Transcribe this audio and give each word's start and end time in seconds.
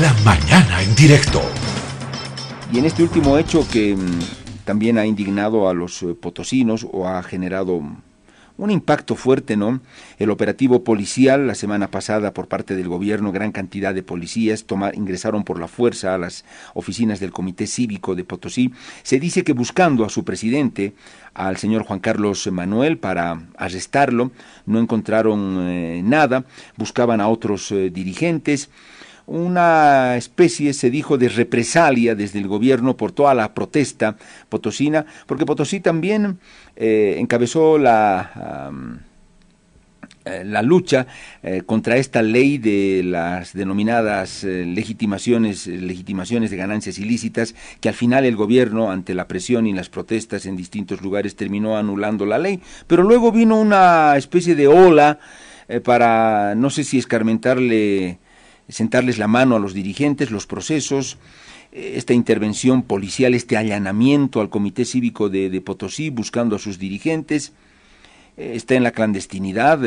La 0.00 0.12
mañana 0.24 0.82
en 0.82 0.92
directo. 0.96 1.40
Y 2.72 2.78
en 2.78 2.84
este 2.84 3.04
último 3.04 3.38
hecho 3.38 3.64
que 3.70 3.94
mm, 3.94 4.64
también 4.64 4.98
ha 4.98 5.06
indignado 5.06 5.68
a 5.68 5.74
los 5.74 6.02
eh, 6.02 6.16
potosinos 6.20 6.84
o 6.90 7.06
ha 7.06 7.22
generado 7.22 7.80
un 8.56 8.70
impacto 8.72 9.14
fuerte, 9.14 9.56
¿no? 9.56 9.80
El 10.18 10.30
operativo 10.30 10.82
policial 10.82 11.46
la 11.46 11.54
semana 11.54 11.92
pasada 11.92 12.32
por 12.34 12.48
parte 12.48 12.74
del 12.74 12.88
gobierno, 12.88 13.30
gran 13.30 13.52
cantidad 13.52 13.94
de 13.94 14.02
policías 14.02 14.64
ingresaron 14.94 15.44
por 15.44 15.60
la 15.60 15.68
fuerza 15.68 16.14
a 16.14 16.18
las 16.18 16.44
oficinas 16.74 17.20
del 17.20 17.30
Comité 17.30 17.68
Cívico 17.68 18.16
de 18.16 18.24
Potosí. 18.24 18.72
Se 19.04 19.20
dice 19.20 19.44
que 19.44 19.52
buscando 19.52 20.04
a 20.04 20.08
su 20.08 20.24
presidente, 20.24 20.94
al 21.34 21.56
señor 21.56 21.84
Juan 21.84 22.00
Carlos 22.00 22.48
Manuel, 22.50 22.98
para 22.98 23.42
arrestarlo, 23.56 24.32
no 24.66 24.80
encontraron 24.80 25.68
eh, 25.68 26.02
nada, 26.04 26.46
buscaban 26.76 27.20
a 27.20 27.28
otros 27.28 27.70
eh, 27.70 27.90
dirigentes 27.90 28.70
una 29.26 30.16
especie, 30.16 30.72
se 30.74 30.90
dijo, 30.90 31.16
de 31.16 31.28
represalia 31.28 32.14
desde 32.14 32.38
el 32.38 32.48
gobierno 32.48 32.96
por 32.96 33.12
toda 33.12 33.34
la 33.34 33.54
protesta 33.54 34.16
potosina, 34.48 35.06
porque 35.26 35.46
Potosí 35.46 35.80
también 35.80 36.38
eh, 36.76 37.16
encabezó 37.18 37.78
la, 37.78 38.70
eh, 40.26 40.44
la 40.44 40.60
lucha 40.60 41.06
eh, 41.42 41.62
contra 41.64 41.96
esta 41.96 42.20
ley 42.20 42.58
de 42.58 43.02
las 43.02 43.54
denominadas 43.54 44.44
legitimaciones, 44.44 45.66
legitimaciones 45.66 46.50
de 46.50 46.58
ganancias 46.58 46.98
ilícitas, 46.98 47.54
que 47.80 47.88
al 47.88 47.94
final 47.94 48.26
el 48.26 48.36
gobierno, 48.36 48.90
ante 48.90 49.14
la 49.14 49.26
presión 49.26 49.66
y 49.66 49.72
las 49.72 49.88
protestas 49.88 50.44
en 50.44 50.56
distintos 50.56 51.00
lugares, 51.00 51.34
terminó 51.34 51.78
anulando 51.78 52.26
la 52.26 52.38
ley. 52.38 52.60
Pero 52.86 53.02
luego 53.02 53.32
vino 53.32 53.58
una 53.58 54.16
especie 54.18 54.54
de 54.54 54.68
ola 54.68 55.18
para, 55.82 56.54
no 56.54 56.68
sé 56.68 56.84
si 56.84 56.98
escarmentarle 56.98 58.18
sentarles 58.68 59.18
la 59.18 59.28
mano 59.28 59.56
a 59.56 59.58
los 59.58 59.74
dirigentes, 59.74 60.30
los 60.30 60.46
procesos, 60.46 61.18
eh, 61.72 61.94
esta 61.96 62.14
intervención 62.14 62.82
policial, 62.82 63.34
este 63.34 63.56
allanamiento 63.56 64.40
al 64.40 64.50
Comité 64.50 64.84
Cívico 64.84 65.28
de, 65.28 65.60
Potosí 65.60 66.10
buscando 66.10 66.56
a 66.56 66.58
sus 66.58 66.78
dirigentes, 66.78 67.52
eh, 68.36 68.52
está 68.54 68.74
en 68.74 68.82
la 68.82 68.92
clandestinidad 68.92 69.80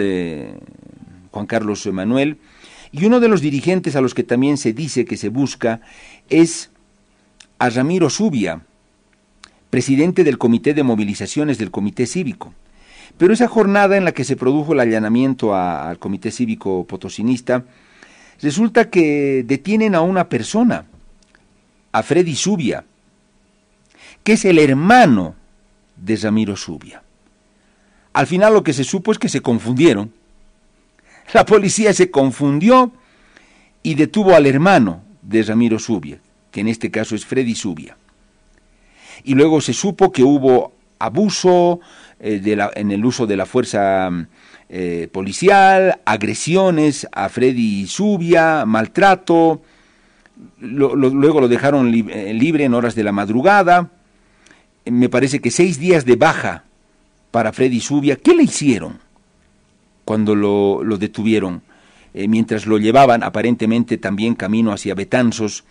Juan 1.32 1.46
Carlos 1.46 1.86
Emanuel, 1.86 2.38
y 2.92 3.06
uno 3.06 3.20
de 3.20 3.28
los 3.28 3.42
dirigentes 3.42 3.96
a 3.96 4.02
los 4.02 4.14
que 4.14 4.24
también 4.24 4.58
se 4.58 4.74
dice 4.74 5.06
que 5.06 5.18
se 5.18 5.30
busca 5.30 5.82
es 6.30 6.72
a 7.60 7.70
Ramiro 7.70 8.10
Zubia, 8.10 8.62
presidente 9.70 10.24
del 10.24 10.38
Comité 10.38 10.74
de 10.74 10.84
Movilizaciones 10.84 11.58
del 11.58 11.72
Comité 11.72 12.06
Cívico. 12.06 12.54
Pero 13.18 13.34
esa 13.34 13.48
jornada 13.48 13.98
en 13.98 14.06
la 14.06 14.14
que 14.14 14.24
se 14.24 14.36
produjo 14.36 14.74
el 14.74 14.80
allanamiento 14.80 15.56
al 15.56 15.98
Comité 15.98 16.32
Cívico 16.32 16.86
Potosinista, 16.86 17.66
Resulta 18.42 18.90
que 18.90 19.44
detienen 19.46 19.96
a 19.96 20.02
una 20.02 20.30
persona, 20.30 20.86
a 21.92 22.04
Freddy 22.04 22.36
Zubia, 22.36 22.86
que 24.24 24.34
es 24.34 24.46
el 24.46 24.60
hermano 24.60 25.36
de 25.96 26.16
Ramiro 26.18 26.56
Zubia. 26.56 27.02
Al 28.14 28.28
final 28.28 28.54
lo 28.54 28.64
que 28.64 28.74
se 28.74 28.84
supo 28.84 29.12
es 29.12 29.20
que 29.20 29.30
se 29.30 29.42
confundieron. 29.42 30.12
La 31.34 31.46
policía 31.46 31.94
se 31.94 32.12
confundió 32.12 32.92
y 33.84 33.96
detuvo 33.96 34.36
al 34.36 34.46
hermano 34.46 35.04
de 35.22 35.44
Ramiro 35.44 35.80
Zubia, 35.80 36.20
que 36.52 36.62
en 36.62 36.68
este 36.68 36.92
caso 36.92 37.16
es 37.16 37.26
Freddy 37.26 37.56
Zubia. 37.56 37.98
Y 39.24 39.34
luego 39.34 39.62
se 39.62 39.74
supo 39.74 40.12
que 40.12 40.24
hubo 40.24 40.74
abuso 41.00 41.80
eh, 42.20 42.42
en 42.76 42.92
el 42.92 43.06
uso 43.06 43.28
de 43.28 43.38
la 43.38 43.46
fuerza 43.46 44.10
eh, 44.70 45.08
policial, 45.12 46.02
agresiones 46.06 47.08
a 47.12 47.30
Freddy 47.30 47.88
Zubia, 47.88 48.66
maltrato, 48.66 49.62
luego 50.60 51.42
lo 51.42 51.48
dejaron 51.48 51.94
eh, 51.94 52.34
libre 52.34 52.66
en 52.66 52.74
horas 52.74 52.96
de 52.96 53.04
la 53.04 53.12
madrugada, 53.12 53.92
me 54.86 55.10
parece 55.10 55.40
que 55.40 55.52
seis 55.52 55.80
días 55.80 56.06
de 56.06 56.16
baja 56.16 56.64
para 57.32 57.54
Freddy 57.54 57.80
Zubia. 57.80 58.16
¿Qué 58.16 58.34
le 58.34 58.44
hicieron 58.44 59.00
cuando 60.06 60.36
lo, 60.36 60.98
detuvieron? 60.98 61.62
Eh, 62.14 62.28
mientras 62.28 62.66
lo 62.66 62.78
llevaban 62.78 63.24
aparentemente 63.24 63.98
también 63.98 64.36
camino 64.36 64.72
hacia 64.72 64.96
Betanzos, 64.96 65.66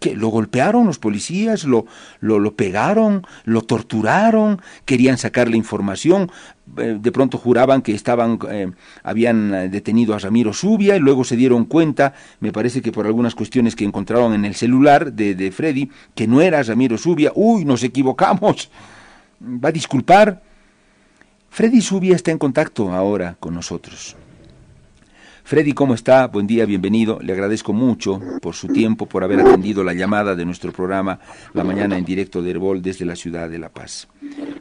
que 0.00 0.14
lo 0.14 0.28
golpearon 0.28 0.86
los 0.86 0.98
policías, 0.98 1.64
lo, 1.64 1.86
lo, 2.20 2.38
lo, 2.38 2.54
pegaron, 2.54 3.26
lo 3.44 3.62
torturaron, 3.62 4.60
querían 4.84 5.18
sacarle 5.18 5.56
información, 5.56 6.30
eh, 6.76 6.98
de 7.00 7.12
pronto 7.12 7.38
juraban 7.38 7.82
que 7.82 7.94
estaban, 7.94 8.38
eh, 8.50 8.70
habían 9.02 9.54
eh, 9.54 9.68
detenido 9.68 10.14
a 10.14 10.18
Ramiro 10.18 10.52
Zubia 10.52 10.96
y 10.96 11.00
luego 11.00 11.24
se 11.24 11.36
dieron 11.36 11.64
cuenta, 11.64 12.14
me 12.40 12.52
parece 12.52 12.82
que 12.82 12.92
por 12.92 13.06
algunas 13.06 13.34
cuestiones 13.34 13.74
que 13.74 13.84
encontraron 13.84 14.34
en 14.34 14.44
el 14.44 14.54
celular 14.54 15.12
de, 15.12 15.34
de 15.34 15.50
Freddy, 15.50 15.90
que 16.14 16.26
no 16.26 16.40
era 16.40 16.62
Ramiro 16.62 16.98
Zubia, 16.98 17.32
uy, 17.34 17.64
nos 17.64 17.82
equivocamos, 17.82 18.70
va 19.42 19.70
a 19.70 19.72
disculpar. 19.72 20.42
Freddy 21.50 21.80
Zubia 21.80 22.14
está 22.14 22.30
en 22.30 22.38
contacto 22.38 22.92
ahora 22.92 23.36
con 23.40 23.54
nosotros. 23.54 24.16
Freddy, 25.48 25.72
¿cómo 25.72 25.94
está? 25.94 26.26
Buen 26.26 26.46
día, 26.46 26.66
bienvenido. 26.66 27.20
Le 27.22 27.32
agradezco 27.32 27.72
mucho 27.72 28.20
por 28.42 28.54
su 28.54 28.68
tiempo, 28.68 29.06
por 29.06 29.24
haber 29.24 29.40
atendido 29.40 29.82
la 29.82 29.94
llamada 29.94 30.34
de 30.34 30.44
nuestro 30.44 30.72
programa 30.72 31.20
La 31.54 31.64
Mañana 31.64 31.96
en 31.96 32.04
directo 32.04 32.42
de 32.42 32.50
Herbol 32.50 32.82
desde 32.82 33.06
la 33.06 33.16
ciudad 33.16 33.48
de 33.48 33.58
La 33.58 33.70
Paz. 33.70 34.08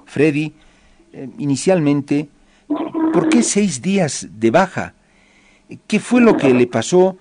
Freddy, 0.05 0.53
eh, 1.11 1.27
inicialmente, 1.39 2.29
¿por 3.11 3.27
qué 3.27 3.43
seis 3.43 3.81
días 3.81 4.29
de 4.31 4.49
baja? 4.49 4.93
¿Qué 5.87 5.99
fue 5.99 6.21
lo 6.21 6.37
que 6.37 6.53
le 6.53 6.67
pasó? 6.67 7.17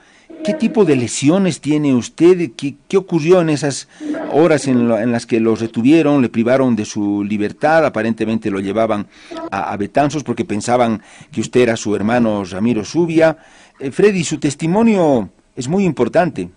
¿Qué 0.47 0.55
tipo 0.55 0.85
de 0.85 0.95
lesiones 0.95 1.61
tiene 1.61 1.93
usted? 1.93 2.53
¿Qué, 2.57 2.97
ocurrió 2.97 3.41
en 3.41 3.49
esas 3.49 3.89
horas 4.31 4.69
en, 4.69 5.11
las 5.11 5.27
que 5.27 5.41
lo 5.41 5.57
retuvieron, 5.57 6.23
le 6.23 6.29
privaron 6.29 6.77
de 6.77 6.85
su 6.85 7.25
libertad? 7.25 7.85
Aparentemente 7.85 8.49
lo 8.49 8.61
llevaban 8.61 9.09
a, 9.51 9.77
Betanzos 9.77 10.23
porque 10.23 10.45
pensaban 10.45 11.03
que 11.33 11.41
usted 11.41 11.63
era 11.63 11.77
su 11.77 11.97
hermano 11.97 12.45
Ramiro 12.45 12.85
Zubia. 12.85 13.39
Eh, 13.81 13.91
Freddy, 13.91 14.23
su 14.23 14.39
testimonio 14.39 15.31
es 15.57 15.67
muy 15.67 15.85
importante. 15.85 16.49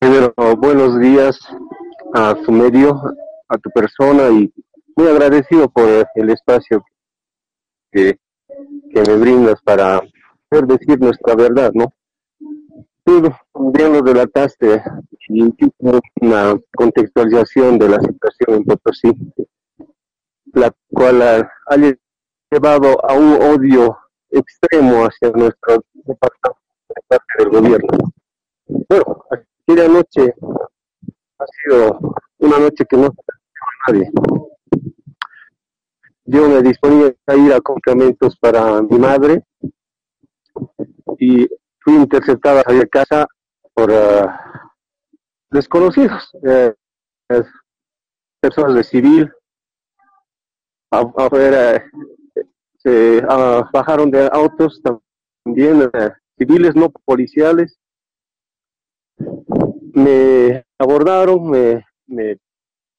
Primero, 0.00 0.34
buenos 0.58 0.98
días 0.98 1.38
a 2.12 2.34
su 2.44 2.50
medio, 2.50 3.00
a 3.48 3.56
tu 3.58 3.70
persona 3.70 4.30
y 4.30 4.52
muy 4.96 5.06
agradecido 5.06 5.68
por 5.68 5.88
el 6.16 6.30
espacio 6.30 6.84
que, 7.92 8.18
que 8.94 9.02
me 9.10 9.16
brindas 9.16 9.60
para 9.62 10.00
poder 10.48 10.66
decir 10.66 11.00
nuestra 11.00 11.34
verdad, 11.34 11.72
¿no? 11.74 11.92
Tú 13.04 13.28
bien 13.72 13.92
lo 13.92 14.02
delataste 14.02 14.82
y 15.28 15.42
una 15.80 16.58
contextualización 16.76 17.78
de 17.78 17.88
la 17.88 18.00
situación 18.00 18.56
en 18.56 18.64
Potosí, 18.64 19.12
la 20.52 20.72
cual 20.88 21.22
ha, 21.22 21.76
llevado 22.50 23.04
a 23.04 23.14
un 23.14 23.42
odio 23.42 23.98
extremo 24.30 25.04
hacia 25.04 25.30
nuestro 25.30 25.82
departamento 25.92 26.60
de 26.88 27.02
parte 27.08 27.34
del 27.38 27.48
gobierno. 27.48 27.98
Bueno, 28.88 29.24
aquella 29.30 29.88
noche 29.88 30.34
ha 31.38 31.44
sido 31.46 31.98
una 32.38 32.58
noche 32.60 32.84
que 32.88 32.96
no 32.96 33.06
se 33.06 33.90
a 33.90 33.92
nadie. 33.92 34.10
Yo 36.26 36.48
me 36.48 36.62
disponía 36.62 37.14
a 37.26 37.34
ir 37.34 37.52
a 37.52 37.60
complementos 37.60 38.36
para 38.38 38.80
mi 38.82 38.98
madre 38.98 39.44
y 41.18 41.46
fui 41.80 41.94
interceptada 41.94 42.62
a 42.62 42.86
casa 42.86 43.26
por 43.74 43.92
ah, 43.92 44.70
desconocidos, 45.50 46.30
eh, 46.42 46.72
personas 48.40 48.74
de 48.74 48.84
civil. 48.84 49.32
Afuera 50.90 51.84
se 52.78 53.22
ah, 53.28 53.68
bajaron 53.72 54.10
de 54.10 54.28
autos 54.32 54.80
también 55.44 55.90
eh, 55.92 56.10
civiles, 56.38 56.74
no 56.74 56.90
policiales, 57.04 57.78
me 59.94 60.64
abordaron, 60.78 61.50
me, 61.50 61.84
me 62.06 62.38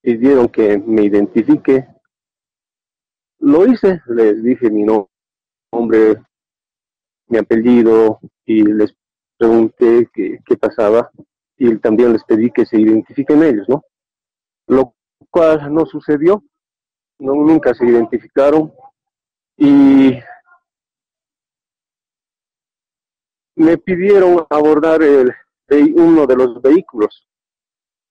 pidieron 0.01 0.47
que 0.47 0.77
me 0.77 1.03
identifique. 1.03 1.87
Lo 3.39 3.67
hice, 3.67 4.01
les 4.07 4.43
dije 4.43 4.69
mi 4.69 4.83
nombre, 4.83 6.23
mi 7.27 7.37
apellido 7.37 8.19
y 8.45 8.63
les 8.63 8.95
pregunté 9.37 10.09
qué, 10.13 10.39
qué 10.45 10.57
pasaba 10.57 11.11
y 11.57 11.77
también 11.77 12.13
les 12.13 12.23
pedí 12.23 12.51
que 12.51 12.65
se 12.65 12.79
identifiquen 12.79 13.43
ellos, 13.43 13.67
¿no? 13.69 13.83
Lo 14.67 14.95
cual 15.29 15.73
no 15.73 15.85
sucedió, 15.85 16.43
no, 17.19 17.33
nunca 17.33 17.73
se 17.73 17.85
identificaron 17.85 18.73
y 19.57 20.19
me 23.55 23.77
pidieron 23.77 24.45
abordar 24.49 25.01
el, 25.01 25.33
uno 25.95 26.27
de 26.27 26.35
los 26.35 26.61
vehículos. 26.61 27.27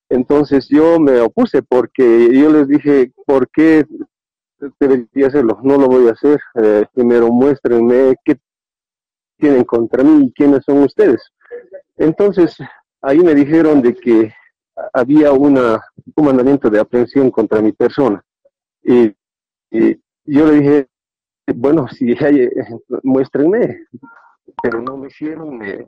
Entonces 0.09 0.69
yo 0.69 0.99
me 0.99 1.21
opuse 1.21 1.63
porque 1.63 2.31
yo 2.33 2.51
les 2.51 2.69
dije, 2.69 3.13
¿por 3.27 3.49
qué 3.51 3.85
debería 4.81 5.27
hacerlo? 5.27 5.59
No 5.63 5.77
lo 5.77 5.87
voy 5.87 6.09
a 6.09 6.13
hacer. 6.13 6.41
Eh, 6.55 6.87
primero 6.93 7.29
muéstrenme 7.29 8.17
qué 8.25 8.39
tienen 9.39 9.65
contra 9.65 10.03
mí? 10.03 10.33
¿Quiénes 10.35 10.65
son 10.65 10.83
ustedes? 10.83 11.21
Entonces, 11.97 12.57
ahí 13.03 13.19
me 13.19 13.35
dijeron 13.35 13.83
de 13.83 13.95
que 13.95 14.33
había 14.93 15.33
una, 15.33 15.81
un 16.17 16.25
mandamiento 16.25 16.71
de 16.71 16.81
aprehensión 16.81 17.31
contra 17.31 17.61
mi 17.61 17.73
persona. 17.73 18.23
Y, 18.83 19.15
yo 20.27 20.47
le 20.47 20.61
dije, 20.61 20.89
bueno, 21.55 21.87
si 21.89 22.13
hay, 22.25 22.49
muéstrenme, 23.03 23.87
pero 24.63 24.81
no 24.81 24.97
me 24.97 25.09
hicieron, 25.09 25.59
me, 25.59 25.85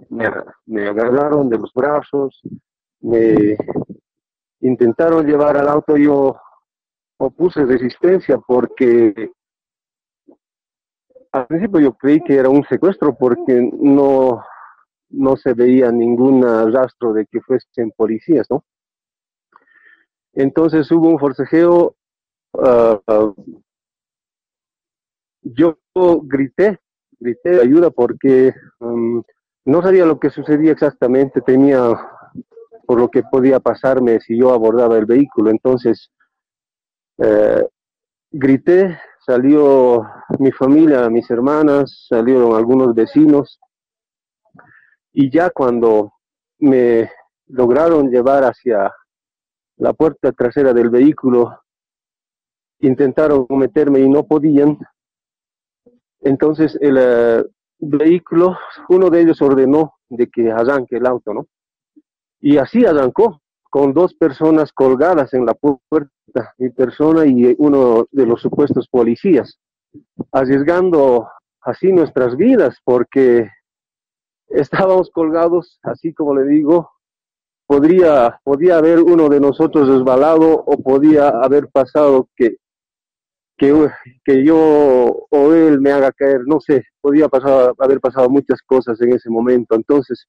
me, 0.67 0.87
agarraron 0.87 1.49
de 1.49 1.59
los 1.59 1.73
brazos, 1.73 2.41
me 3.01 3.57
intentaron 4.61 5.27
llevar 5.27 5.57
al 5.57 5.69
auto, 5.69 5.97
yo 5.97 6.37
opuse 7.19 7.65
resistencia 7.65 8.39
porque 8.39 9.31
al 11.33 11.47
principio 11.47 11.81
yo 11.81 11.93
creí 11.95 12.21
que 12.21 12.37
era 12.37 12.49
un 12.49 12.65
secuestro 12.65 13.17
porque 13.17 13.71
no, 13.79 14.43
no 15.11 15.37
se 15.37 15.53
veía 15.55 15.91
ningún 15.91 16.43
rastro 16.73 17.13
de 17.13 17.27
que 17.27 17.41
fuesen 17.41 17.93
policías, 17.97 18.47
¿no? 18.51 18.65
Entonces 20.33 20.91
hubo 20.91 21.09
un 21.09 21.19
forcejeo, 21.19 21.97
ah, 22.59 23.01
yo 25.43 25.79
grité, 25.95 26.79
grité 27.19 27.61
ayuda 27.61 27.91
porque 27.91 28.53
um, 28.81 29.23
no 29.65 29.83
sabía 29.83 30.05
lo 30.05 30.21
que 30.21 30.31
sucedía 30.31 30.73
exactamente, 30.73 31.41
tenía 31.41 31.99
por 32.87 33.01
lo 33.01 33.09
que 33.09 33.23
podía 33.23 33.61
pasarme 33.61 34.21
si 34.21 34.39
yo 34.39 34.53
abordaba 34.53 34.97
el 34.97 35.07
vehículo. 35.07 35.51
Entonces, 35.51 36.11
eh, 37.19 37.67
grité, 38.31 38.99
salió 39.25 40.07
mi 40.39 40.53
familia, 40.53 41.09
mis 41.09 41.31
hermanas, 41.31 42.07
salieron 42.09 42.55
algunos 42.55 42.95
vecinos 42.95 43.59
y 45.13 45.31
ya 45.31 45.51
cuando 45.51 46.13
me 46.59 47.11
lograron 47.47 48.11
llevar 48.11 48.45
hacia 48.45 48.93
la 49.79 49.93
puerta 49.93 50.33
trasera 50.33 50.73
del 50.73 50.91
vehículo, 50.91 51.59
intentaron 52.81 53.47
meterme 53.51 54.01
y 54.01 54.09
no 54.09 54.27
podían. 54.27 54.79
Entonces 56.21 56.77
el 56.81 56.99
eh, 56.99 57.45
vehículo, 57.79 58.59
uno 58.89 59.11
de 59.11 59.23
ellos 59.23 59.41
ordenó 59.43 59.95
de 60.09 60.29
que 60.29 60.51
arranque 60.51 60.97
el 60.97 61.07
auto, 61.07 61.35
¿no? 61.35 61.47
Y 62.41 62.59
así 62.59 62.85
arrancó, 62.85 63.43
con 63.71 63.93
dos 63.93 64.15
personas 64.15 64.73
colgadas 64.73 65.35
en 65.35 65.47
la 65.47 65.55
puerta, 65.55 66.55
mi 66.59 66.71
persona 66.71 67.27
y 67.27 67.55
uno 67.59 68.07
de 68.11 68.27
los 68.27 68.41
supuestos 68.41 68.89
policías, 68.89 69.59
arriesgando 70.33 71.29
así 71.63 71.93
nuestras 71.93 72.37
vidas, 72.37 72.79
porque 72.85 73.49
estábamos 74.49 75.11
colgados, 75.11 75.79
así 75.83 76.15
como 76.15 76.35
le 76.35 76.45
digo, 76.47 76.91
podría, 77.67 78.41
podía 78.45 78.79
haber 78.79 79.01
uno 79.01 79.29
de 79.29 79.41
nosotros 79.41 79.89
resbalado 79.89 80.65
o 80.67 80.83
podía 80.83 81.29
haber 81.29 81.69
pasado 81.69 82.29
que, 82.37 82.57
que, 83.57 84.45
yo 84.45 84.57
o 85.31 85.53
él 85.53 85.81
me 85.81 85.91
haga 85.93 86.13
caer, 86.13 86.43
no 86.47 86.61
sé, 86.61 86.85
podía 87.01 87.29
haber 87.79 88.01
pasado 88.01 88.29
muchas 88.31 88.61
cosas 88.63 89.01
en 89.01 89.15
ese 89.15 89.31
momento. 89.31 89.75
Entonces, 89.75 90.27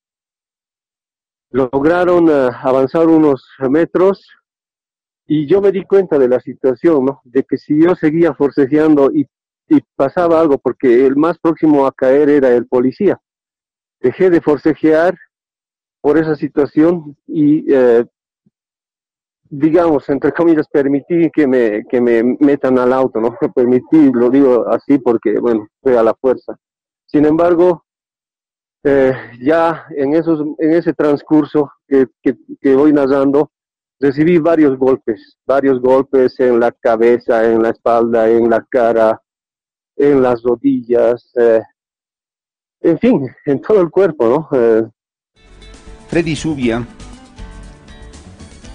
lograron 1.49 2.29
eh, 2.29 2.49
avanzar 2.61 3.07
unos 3.07 3.47
metros 3.69 4.27
y 5.25 5.47
yo 5.47 5.61
me 5.61 5.71
di 5.71 5.83
cuenta 5.83 6.17
de 6.17 6.29
la 6.29 6.39
situación, 6.39 7.05
¿no? 7.05 7.21
De 7.23 7.43
que 7.43 7.57
si 7.57 7.81
yo 7.81 7.95
seguía 7.95 8.33
forcejeando 8.33 9.11
y, 9.11 9.27
y 9.69 9.79
pasaba 9.95 10.39
algo, 10.39 10.57
porque 10.57 11.05
el 11.05 11.15
más 11.15 11.37
próximo 11.37 11.85
a 11.85 11.91
caer 11.91 12.29
era 12.29 12.49
el 12.49 12.67
policía 12.67 13.19
dejé 13.99 14.29
de 14.29 14.41
forcejear 14.41 15.17
por 16.01 16.17
esa 16.17 16.35
situación 16.35 17.17
y, 17.27 17.65
eh, 17.73 18.05
digamos, 19.49 20.07
entre 20.09 20.31
comillas, 20.31 20.67
permití 20.71 21.29
que 21.31 21.47
me, 21.47 21.83
que 21.89 21.99
me 21.99 22.37
metan 22.39 22.77
al 22.77 22.93
auto, 22.93 23.19
¿no? 23.19 23.35
Permití, 23.55 24.11
lo 24.13 24.29
digo 24.29 24.67
así 24.69 24.99
porque, 24.99 25.39
bueno, 25.39 25.67
fue 25.81 25.97
a 25.97 26.03
la 26.03 26.13
fuerza. 26.13 26.57
Sin 27.05 27.25
embargo, 27.25 27.85
eh, 28.89 29.13
ya 29.41 29.85
en, 29.97 30.13
esos, 30.13 30.39
en 30.59 30.73
ese 30.73 30.93
transcurso 30.93 31.69
que, 31.89 32.07
que, 32.23 32.73
voy 32.73 32.93
narrando, 32.93 33.51
recibí 33.99 34.37
varios 34.37 34.77
golpes, 34.77 35.37
varios 35.45 35.81
golpes 35.81 36.39
en 36.39 36.57
la 36.57 36.71
cabeza, 36.71 37.51
en 37.51 37.61
la 37.63 37.71
espalda, 37.71 38.29
en 38.29 38.49
la 38.49 38.65
cara, 38.69 39.21
en 39.97 40.21
las 40.21 40.41
rodillas, 40.41 41.29
eh, 41.35 41.61
en 42.79 42.97
fin, 42.97 43.27
en 43.45 43.61
todo 43.61 43.81
el 43.81 43.89
cuerpo, 43.89 44.25
¿no? 44.29 44.57
Eh, 44.57 44.83
Freddy 46.07 46.37
Subia, 46.37 46.87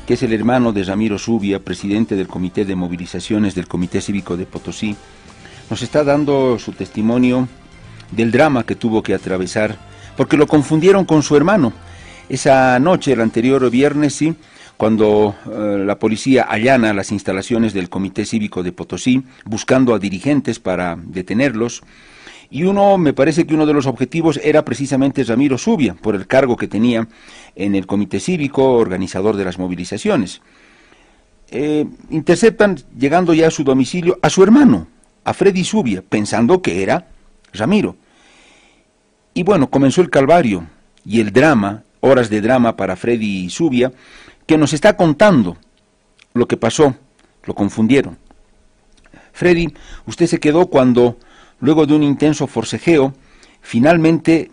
que 0.07 0.13
es 0.13 0.23
el 0.23 0.35
hermano 0.35 0.75
de 0.75 0.85
Ramiro 0.85 1.17
Subia, 1.17 1.59
presidente 1.59 2.17
del 2.17 2.29
Comité 2.29 2.67
de 2.67 2.77
Movilizaciones 2.77 3.55
del 3.55 3.67
Comité 3.67 4.03
Cívico 4.03 4.37
de 4.37 4.45
Potosí, 4.45 4.95
nos 5.71 5.81
está 5.81 6.05
dando 6.05 6.59
su 6.59 6.73
testimonio 6.73 7.49
del 8.11 8.31
drama 8.31 8.65
que 8.65 8.77
tuvo 8.77 9.03
que 9.03 9.15
atravesar, 9.15 9.79
porque 10.17 10.37
lo 10.37 10.47
confundieron 10.47 11.05
con 11.05 11.23
su 11.23 11.37
hermano. 11.37 11.73
Esa 12.29 12.79
noche, 12.79 13.13
el 13.13 13.21
anterior 13.21 13.69
viernes, 13.71 14.15
sí, 14.15 14.35
cuando 14.77 15.35
eh, 15.51 15.85
la 15.85 15.99
policía 15.99 16.47
allana 16.49 16.95
las 16.95 17.13
instalaciones 17.13 17.73
del 17.73 17.89
Comité 17.89 18.25
Cívico 18.25 18.63
de 18.63 18.73
Potosí, 18.73 19.23
buscando 19.45 19.95
a 19.95 19.99
dirigentes 19.99 20.59
para 20.59 20.97
detenerlos, 20.97 21.83
y 22.53 22.65
uno, 22.65 22.99
me 22.99 23.15
parece 23.15 23.47
que 23.47 23.55
uno 23.55 23.65
de 23.65 23.73
los 23.73 23.87
objetivos 23.87 24.39
era 24.43 24.63
precisamente 24.63 25.25
Ramiro 25.25 25.57
Subia, 25.57 25.95
por 25.95 26.15
el 26.15 26.27
cargo 26.27 26.57
que 26.57 26.69
tenía 26.69 27.09
en 27.57 27.75
el 27.75 27.87
comité 27.87 28.21
cívico, 28.21 28.75
organizador 28.75 29.37
de 29.37 29.45
las 29.47 29.59
movilizaciones. 29.59 30.43
Eh, 31.51 31.87
interceptan, 32.11 32.77
llegando 32.99 33.33
ya 33.33 33.47
a 33.47 33.51
su 33.51 33.65
domicilio, 33.65 34.19
a 34.21 34.29
su 34.29 34.43
hermano, 34.43 34.87
a 35.25 35.33
Freddy 35.33 35.65
Subia, 35.65 36.03
pensando 36.07 36.61
que 36.61 36.83
era 36.83 37.09
Ramiro. 37.55 37.97
Y 39.35 39.43
bueno, 39.43 39.71
comenzó 39.71 40.01
el 40.01 40.11
calvario 40.11 40.67
y 41.05 41.21
el 41.21 41.33
drama, 41.33 41.85
horas 42.01 42.29
de 42.29 42.41
drama 42.41 42.77
para 42.77 42.97
Freddy 42.97 43.49
Subia, 43.51 43.93
que 44.47 44.59
nos 44.59 44.73
está 44.73 44.97
contando 44.97 45.57
lo 46.35 46.47
que 46.47 46.57
pasó, 46.57 46.95
lo 47.45 47.55
confundieron. 47.55 48.19
Freddy, 49.33 49.73
usted 50.07 50.27
se 50.27 50.41
quedó 50.41 50.67
cuando 50.67 51.17
luego 51.61 51.87
de 51.87 51.95
un 51.95 52.03
intenso 52.03 52.47
forcejeo, 52.47 53.15
finalmente 53.61 54.51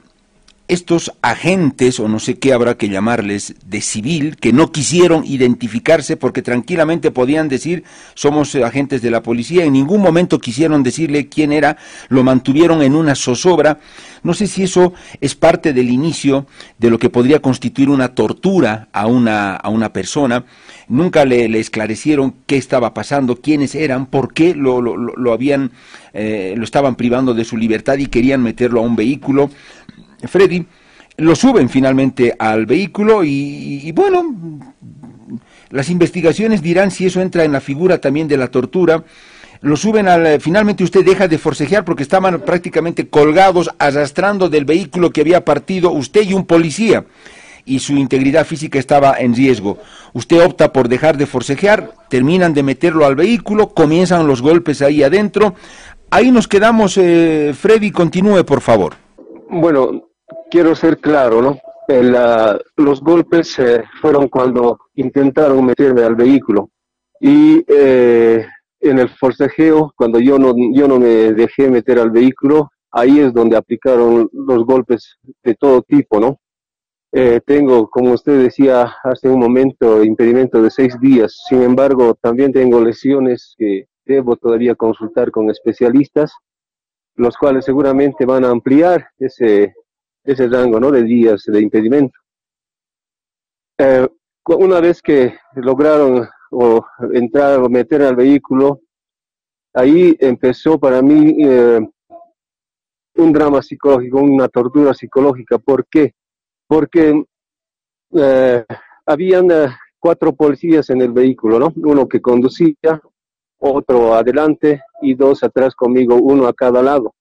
estos 0.69 1.11
agentes, 1.23 1.99
o 1.99 2.07
no 2.07 2.19
sé 2.19 2.37
qué 2.37 2.53
habrá 2.53 2.77
que 2.77 2.89
llamarles, 2.89 3.55
de 3.65 3.81
civil, 3.81 4.37
que 4.37 4.53
no 4.53 4.71
quisieron 4.71 5.25
identificarse 5.25 6.15
porque 6.15 6.43
tranquilamente 6.43 7.09
podían 7.09 7.49
decir 7.49 7.83
somos 8.13 8.53
agentes 8.55 9.01
de 9.01 9.09
la 9.09 9.23
policía, 9.23 9.65
en 9.65 9.73
ningún 9.73 9.99
momento 9.99 10.39
quisieron 10.39 10.83
decirle 10.83 11.27
quién 11.27 11.51
era, 11.51 11.77
lo 12.07 12.23
mantuvieron 12.23 12.83
en 12.83 12.95
una 12.95 13.15
zozobra. 13.15 13.79
No 14.21 14.33
sé 14.33 14.45
si 14.45 14.63
eso 14.63 14.93
es 15.21 15.33
parte 15.33 15.73
del 15.73 15.89
inicio 15.89 16.45
de 16.77 16.89
lo 16.91 16.99
que 16.99 17.09
podría 17.09 17.39
constituir 17.41 17.89
una 17.89 18.09
tortura 18.09 18.89
a 18.93 19.07
una, 19.07 19.55
a 19.55 19.69
una 19.69 19.91
persona. 19.91 20.45
Nunca 20.87 21.25
le, 21.25 21.45
esclarecieron 21.59 22.35
qué 22.45 22.57
estaba 22.57 22.93
pasando, 22.93 23.37
quiénes 23.37 23.73
eran, 23.73 24.05
por 24.05 24.33
qué 24.33 24.53
lo, 24.53 24.81
lo, 24.81 24.97
lo 24.97 25.33
habían, 25.33 25.71
eh, 26.13 26.53
lo 26.57 26.63
estaban 26.63 26.95
privando 26.95 27.33
de 27.33 27.45
su 27.45 27.57
libertad 27.57 27.97
y 27.97 28.07
querían 28.07 28.43
meterlo 28.43 28.81
a 28.81 28.83
un 28.83 28.95
vehículo. 28.95 29.49
Freddy, 30.27 30.65
lo 31.19 31.35
suben 31.35 31.69
finalmente 31.69 32.33
al 32.37 32.65
vehículo 32.65 33.23
y, 33.23 33.91
bueno, 33.91 34.59
las 35.69 35.89
investigaciones 35.89 36.61
dirán 36.61 36.91
si 36.91 37.05
eso 37.05 37.21
entra 37.21 37.43
en 37.43 37.51
la 37.51 37.61
figura 37.61 37.99
también 37.99 38.27
de 38.27 38.37
la 38.37 38.47
tortura. 38.47 39.03
Lo 39.61 39.75
suben 39.75 40.07
al. 40.07 40.39
Finalmente 40.39 40.85
usted 40.85 41.03
deja 41.03 41.27
de 41.27 41.37
forcejear 41.37 41.83
porque 41.83 42.03
estaban 42.03 42.39
prácticamente 42.41 43.09
colgados, 43.09 43.69
arrastrando 43.77 44.47
del 44.47 44.63
vehículo 44.63 45.11
que 45.11 45.19
había 45.21 45.43
partido 45.43 45.91
usted 45.91 46.21
y 46.23 46.33
un 46.33 46.45
policía. 46.45 47.05
Y 47.65 47.79
su 47.79 47.97
integridad 47.97 48.45
física 48.45 48.79
estaba 48.79 49.19
en 49.19 49.35
riesgo. 49.35 49.77
Usted 50.13 50.41
opta 50.41 50.71
por 50.71 50.87
dejar 50.87 51.17
de 51.17 51.25
forcejear, 51.25 51.91
terminan 52.09 52.53
de 52.53 52.63
meterlo 52.63 53.05
al 53.05 53.15
vehículo, 53.15 53.73
comienzan 53.73 54.25
los 54.25 54.41
golpes 54.41 54.81
ahí 54.81 55.03
adentro. 55.03 55.55
Ahí 56.09 56.31
nos 56.31 56.47
quedamos, 56.47 56.97
eh, 56.97 57.53
Freddy, 57.53 57.91
continúe 57.91 58.45
por 58.45 58.61
favor. 58.61 58.95
Bueno, 59.49 60.08
quiero 60.49 60.75
ser 60.75 60.97
claro, 60.99 61.41
¿no? 61.41 61.59
los 62.77 63.01
golpes 63.01 63.57
eh, 63.57 63.83
fueron 63.99 64.27
cuando 64.27 64.77
intentaron 64.93 65.65
meterme 65.65 66.03
al 66.03 66.15
vehículo 66.15 66.69
y 67.19 67.63
eh, 67.67 68.45
en 68.79 68.99
el 68.99 69.09
forcejeo, 69.09 69.91
cuando 69.95 70.19
yo 70.19 70.39
no, 70.39 70.53
yo 70.73 70.87
no 70.87 70.99
me 70.99 71.33
dejé 71.33 71.69
meter 71.69 71.99
al 71.99 72.11
vehículo, 72.11 72.69
ahí 72.91 73.19
es 73.19 73.33
donde 73.33 73.57
aplicaron 73.57 74.29
los 74.31 74.65
golpes 74.65 75.17
de 75.43 75.55
todo 75.55 75.81
tipo, 75.81 76.19
¿no? 76.19 76.39
Eh, 77.11 77.41
tengo, 77.43 77.89
como 77.89 78.13
usted 78.13 78.43
decía 78.43 78.93
hace 79.03 79.27
un 79.27 79.39
momento, 79.39 80.03
impedimento 80.03 80.61
de 80.61 80.69
seis 80.69 80.97
días. 80.99 81.41
Sin 81.49 81.63
embargo, 81.63 82.15
también 82.21 82.53
tengo 82.53 82.79
lesiones 82.79 83.55
que 83.57 83.87
debo 84.05 84.37
todavía 84.37 84.75
consultar 84.75 85.31
con 85.31 85.49
especialistas, 85.49 86.31
los 87.15 87.35
cuales 87.35 87.65
seguramente 87.65 88.25
van 88.25 88.45
a 88.45 88.49
ampliar 88.49 89.07
ese, 89.17 89.73
ese 90.31 90.47
rango, 90.47 90.79
¿no? 90.79 90.91
De 90.91 91.03
días 91.03 91.43
de 91.45 91.61
impedimento. 91.61 92.19
Eh, 93.77 94.07
una 94.45 94.79
vez 94.79 95.01
que 95.01 95.35
lograron 95.55 96.27
entrar 97.13 97.59
o 97.59 97.69
meter 97.69 98.01
al 98.01 98.15
vehículo, 98.15 98.81
ahí 99.73 100.15
empezó 100.19 100.79
para 100.79 101.01
mí 101.01 101.35
eh, 101.43 101.79
un 103.15 103.33
drama 103.33 103.61
psicológico, 103.61 104.19
una 104.19 104.47
tortura 104.47 104.93
psicológica. 104.93 105.57
¿Por 105.59 105.87
qué? 105.87 106.13
Porque 106.67 107.23
eh, 108.13 108.65
habían 109.05 109.51
eh, 109.51 109.67
cuatro 109.99 110.33
policías 110.33 110.89
en 110.89 111.01
el 111.01 111.11
vehículo, 111.11 111.59
¿no? 111.59 111.73
Uno 111.75 112.07
que 112.07 112.21
conducía, 112.21 113.01
otro 113.59 114.13
adelante 114.13 114.81
y 115.01 115.15
dos 115.15 115.43
atrás 115.43 115.75
conmigo, 115.75 116.15
uno 116.15 116.47
a 116.47 116.53
cada 116.53 116.81
lado. 116.81 117.13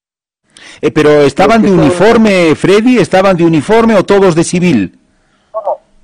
Eh, 0.80 0.90
pero 0.90 1.10
¿estaban 1.22 1.62
de 1.62 1.70
uniforme, 1.70 2.54
Freddy? 2.54 2.98
¿Estaban 2.98 3.36
de 3.36 3.44
uniforme 3.44 3.94
o 3.94 4.04
todos 4.04 4.34
de 4.34 4.44
civil? 4.44 4.98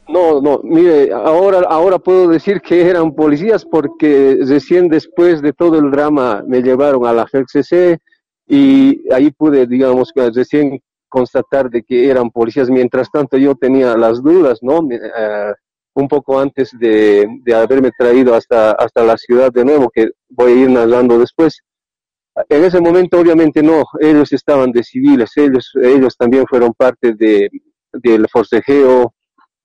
No, 0.08 0.40
no, 0.40 0.60
mire, 0.62 1.12
ahora, 1.12 1.60
ahora 1.68 1.98
puedo 1.98 2.28
decir 2.28 2.60
que 2.60 2.88
eran 2.88 3.14
policías 3.14 3.64
porque 3.64 4.38
recién 4.46 4.88
después 4.88 5.40
de 5.40 5.52
todo 5.52 5.78
el 5.78 5.90
drama 5.90 6.44
me 6.46 6.62
llevaron 6.62 7.06
a 7.06 7.12
la 7.12 7.26
FCC 7.26 7.98
y 8.46 9.10
ahí 9.12 9.30
pude, 9.30 9.66
digamos, 9.66 10.12
recién 10.14 10.80
constatar 11.08 11.70
de 11.70 11.82
que 11.82 12.10
eran 12.10 12.30
policías. 12.30 12.68
Mientras 12.68 13.10
tanto 13.10 13.38
yo 13.38 13.54
tenía 13.54 13.96
las 13.96 14.22
dudas, 14.22 14.58
¿no? 14.62 14.80
Uh, 14.80 15.54
un 15.94 16.08
poco 16.08 16.40
antes 16.40 16.70
de, 16.78 17.26
de, 17.42 17.54
haberme 17.54 17.92
traído 17.96 18.34
hasta, 18.34 18.72
hasta 18.72 19.04
la 19.04 19.16
ciudad 19.16 19.52
de 19.52 19.64
nuevo, 19.64 19.90
que 19.90 20.10
voy 20.28 20.52
a 20.52 20.56
ir 20.56 20.70
narrando 20.70 21.18
después. 21.18 21.60
En 22.48 22.64
ese 22.64 22.80
momento, 22.80 23.18
obviamente, 23.18 23.62
no, 23.62 23.84
ellos 24.00 24.32
estaban 24.32 24.72
de 24.72 24.82
civiles, 24.82 25.30
ellos, 25.36 25.70
ellos 25.80 26.16
también 26.16 26.44
fueron 26.46 26.72
parte 26.72 27.14
de, 27.14 27.48
del 27.92 28.26
forcejeo, 28.28 29.14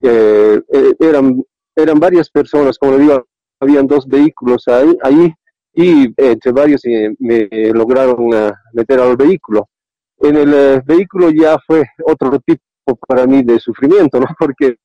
eh, 0.02 0.62
eh, 0.72 0.94
eran, 1.00 1.44
eran 1.76 2.00
varias 2.00 2.30
personas, 2.30 2.78
como 2.78 2.94
le 2.94 3.00
digo, 3.00 3.26
habían 3.60 3.88
dos 3.88 4.08
vehículos 4.08 4.68
ahí, 4.68 4.98
ahí 5.02 5.34
y 5.74 6.14
entre 6.18 6.52
varios 6.52 6.84
eh, 6.86 7.16
me 7.20 7.48
lograron 7.74 8.34
uh, 8.34 8.52
meter 8.74 9.00
al 9.00 9.16
vehículo. 9.16 9.70
En 10.18 10.36
el 10.36 10.82
vehículo 10.82 11.30
ya 11.30 11.58
fue 11.66 11.86
otro 12.06 12.40
tipo 12.40 12.62
para 13.08 13.26
mí 13.26 13.44
de 13.44 13.60
sufrimiento, 13.60 14.20
¿no? 14.20 14.28
Porque, 14.40 14.76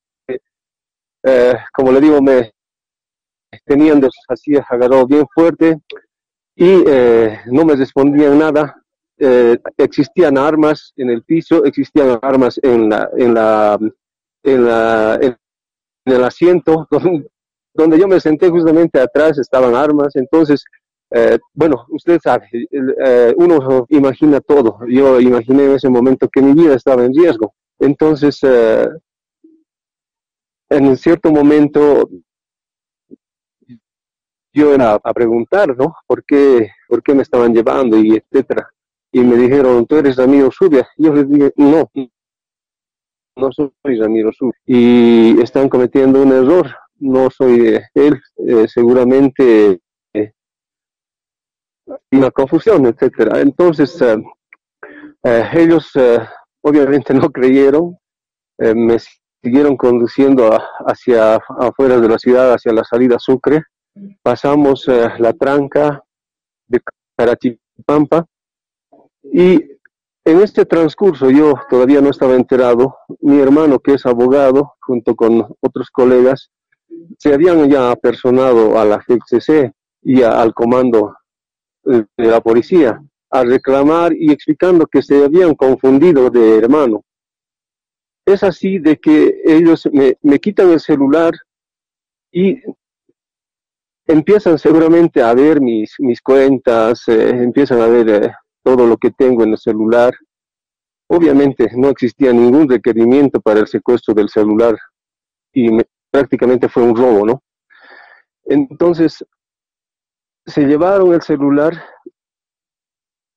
eh, 1.25 1.55
como 1.73 1.91
le 1.93 2.00
digo, 2.00 2.23
me 2.23 2.53
tenían 3.64 4.03
así 4.29 4.57
agarrado 4.57 5.07
bien 5.07 5.26
fuerte 5.35 5.81
y 6.56 6.84
eh, 6.87 7.40
no 7.46 7.64
me 7.64 7.76
respondían 7.76 8.38
nada. 8.38 8.80
Eh, 9.16 9.58
existían 9.78 10.37
armas 10.37 10.92
en 10.96 11.11
el 11.11 11.23
piso, 11.23 11.64
existían 11.64 12.18
armas 12.20 12.58
en 12.62 12.88
la, 12.88 13.08
en 13.16 13.34
la, 13.34 13.78
en 14.42 14.64
la, 14.64 15.18
en 15.20 15.37
el 16.04 16.25
asiento 16.25 16.88
donde, 16.90 17.28
donde 17.73 17.99
yo 17.99 18.08
me 18.08 18.18
senté 18.18 18.49
justamente 18.50 19.00
atrás 19.00 19.38
estaban 19.38 19.75
armas, 19.75 20.16
entonces 20.16 20.64
eh, 21.16 21.38
bueno, 21.52 21.87
usted 21.90 22.18
sabe, 22.20 22.49
eh, 22.52 23.34
uno 23.37 23.87
imagina 23.90 24.40
todo. 24.40 24.80
Yo 24.88 25.20
imaginé 25.20 25.66
en 25.66 25.73
ese 25.73 25.88
momento 25.88 26.28
que 26.28 26.42
mi 26.42 26.54
vida 26.54 26.75
estaba 26.75 27.04
en 27.04 27.14
riesgo. 27.14 27.54
Entonces, 27.78 28.40
eh, 28.42 28.88
en 30.70 30.96
cierto 30.96 31.30
momento, 31.30 32.08
yo 34.54 34.73
era 34.73 34.94
a 34.94 35.12
preguntar, 35.12 35.76
¿no? 35.76 35.94
¿Por 36.06 36.25
qué, 36.25 36.70
por 36.88 37.02
qué 37.02 37.14
me 37.14 37.23
estaban 37.23 37.52
llevando 37.52 37.99
y 37.99 38.16
etcétera? 38.16 38.68
Y 39.12 39.20
me 39.20 39.37
dijeron, 39.37 39.87
tú 39.87 39.96
eres 39.96 40.16
Ramiro 40.16 40.50
Subia. 40.50 40.88
Yo 40.96 41.12
les 41.12 41.28
dije, 41.28 41.52
no, 41.56 41.90
no 43.37 43.52
soy 43.52 43.70
Ramiro 43.84 44.32
Subia. 44.32 44.58
Y 44.66 45.40
están 45.40 45.68
cometiendo 45.68 46.23
un 46.23 46.32
error. 46.32 46.68
No 46.99 47.28
soy 47.30 47.78
él. 47.94 48.20
seguramente 48.68 49.80
una 52.11 52.30
confusión, 52.30 52.87
etcétera. 52.87 53.40
Entonces, 53.40 54.00
eh, 54.00 54.16
eh, 55.25 55.49
ellos 55.54 55.90
eh, 55.96 56.18
obviamente 56.62 57.14
no 57.14 57.30
creyeron, 57.30 57.96
me 58.58 58.99
siguieron 59.42 59.76
conduciendo 59.76 60.56
hacia 60.87 61.37
afuera 61.58 61.99
de 61.99 62.08
la 62.08 62.18
ciudad, 62.18 62.52
hacia 62.52 62.73
la 62.73 62.84
salida 62.84 63.18
Sucre. 63.18 63.64
Pasamos 64.23 64.87
la 64.87 65.33
tranca 65.33 66.03
de 66.67 66.81
Carachipampa 67.17 68.27
y 69.23 69.55
en 70.25 70.41
este 70.41 70.65
transcurso 70.65 71.31
yo 71.31 71.55
todavía 71.69 72.01
no 72.01 72.11
estaba 72.11 72.35
enterado, 72.35 72.97
mi 73.21 73.39
hermano 73.39 73.79
que 73.79 73.95
es 73.95 74.07
abogado, 74.07 74.75
junto 74.81 75.15
con 75.15 75.47
otros 75.61 75.91
colegas, 75.91 76.51
se 77.19 77.33
habían 77.33 77.71
ya 77.71 77.91
apersonado 77.91 78.79
a 78.79 78.85
la 78.85 79.01
FCC 79.01 79.73
y 80.03 80.23
al 80.23 80.55
comando 80.55 81.15
de 81.85 82.07
la 82.17 82.41
policía 82.41 83.01
a 83.31 83.45
reclamar 83.45 84.13
y 84.15 84.33
explicando 84.33 84.87
que 84.87 85.03
se 85.03 85.25
habían 85.25 85.55
confundido 85.55 86.31
de 86.31 86.57
hermano. 86.57 87.05
Es 88.27 88.43
así 88.43 88.79
de 88.79 88.97
que 88.97 89.43
ellos 89.45 89.89
me 89.93 90.39
quitan 90.39 90.71
el 90.71 90.81
celular 90.81 91.35
y 92.33 92.61
empiezan 94.06 94.58
seguramente 94.58 95.23
a 95.23 95.34
ver 95.34 95.61
mis, 95.61 95.94
mis 95.99 96.20
cuentas, 96.20 97.08
eh, 97.08 97.30
empiezan 97.30 97.80
a 97.80 97.87
ver 97.87 98.08
eh, 98.08 98.32
todo 98.62 98.87
lo 98.87 98.96
que 98.96 99.11
tengo 99.11 99.42
en 99.42 99.52
el 99.52 99.58
celular. 99.58 100.14
Obviamente 101.08 101.70
no 101.75 101.88
existía 101.88 102.32
ningún 102.32 102.68
requerimiento 102.68 103.40
para 103.40 103.61
el 103.61 103.66
secuestro 103.66 104.14
del 104.14 104.28
celular 104.28 104.76
y 105.52 105.68
prácticamente 106.11 106.68
fue 106.68 106.82
un 106.82 106.96
robo, 106.96 107.26
¿no? 107.26 107.42
Entonces, 108.44 109.25
se 110.46 110.62
llevaron 110.62 111.12
el 111.14 111.23
celular. 111.23 111.82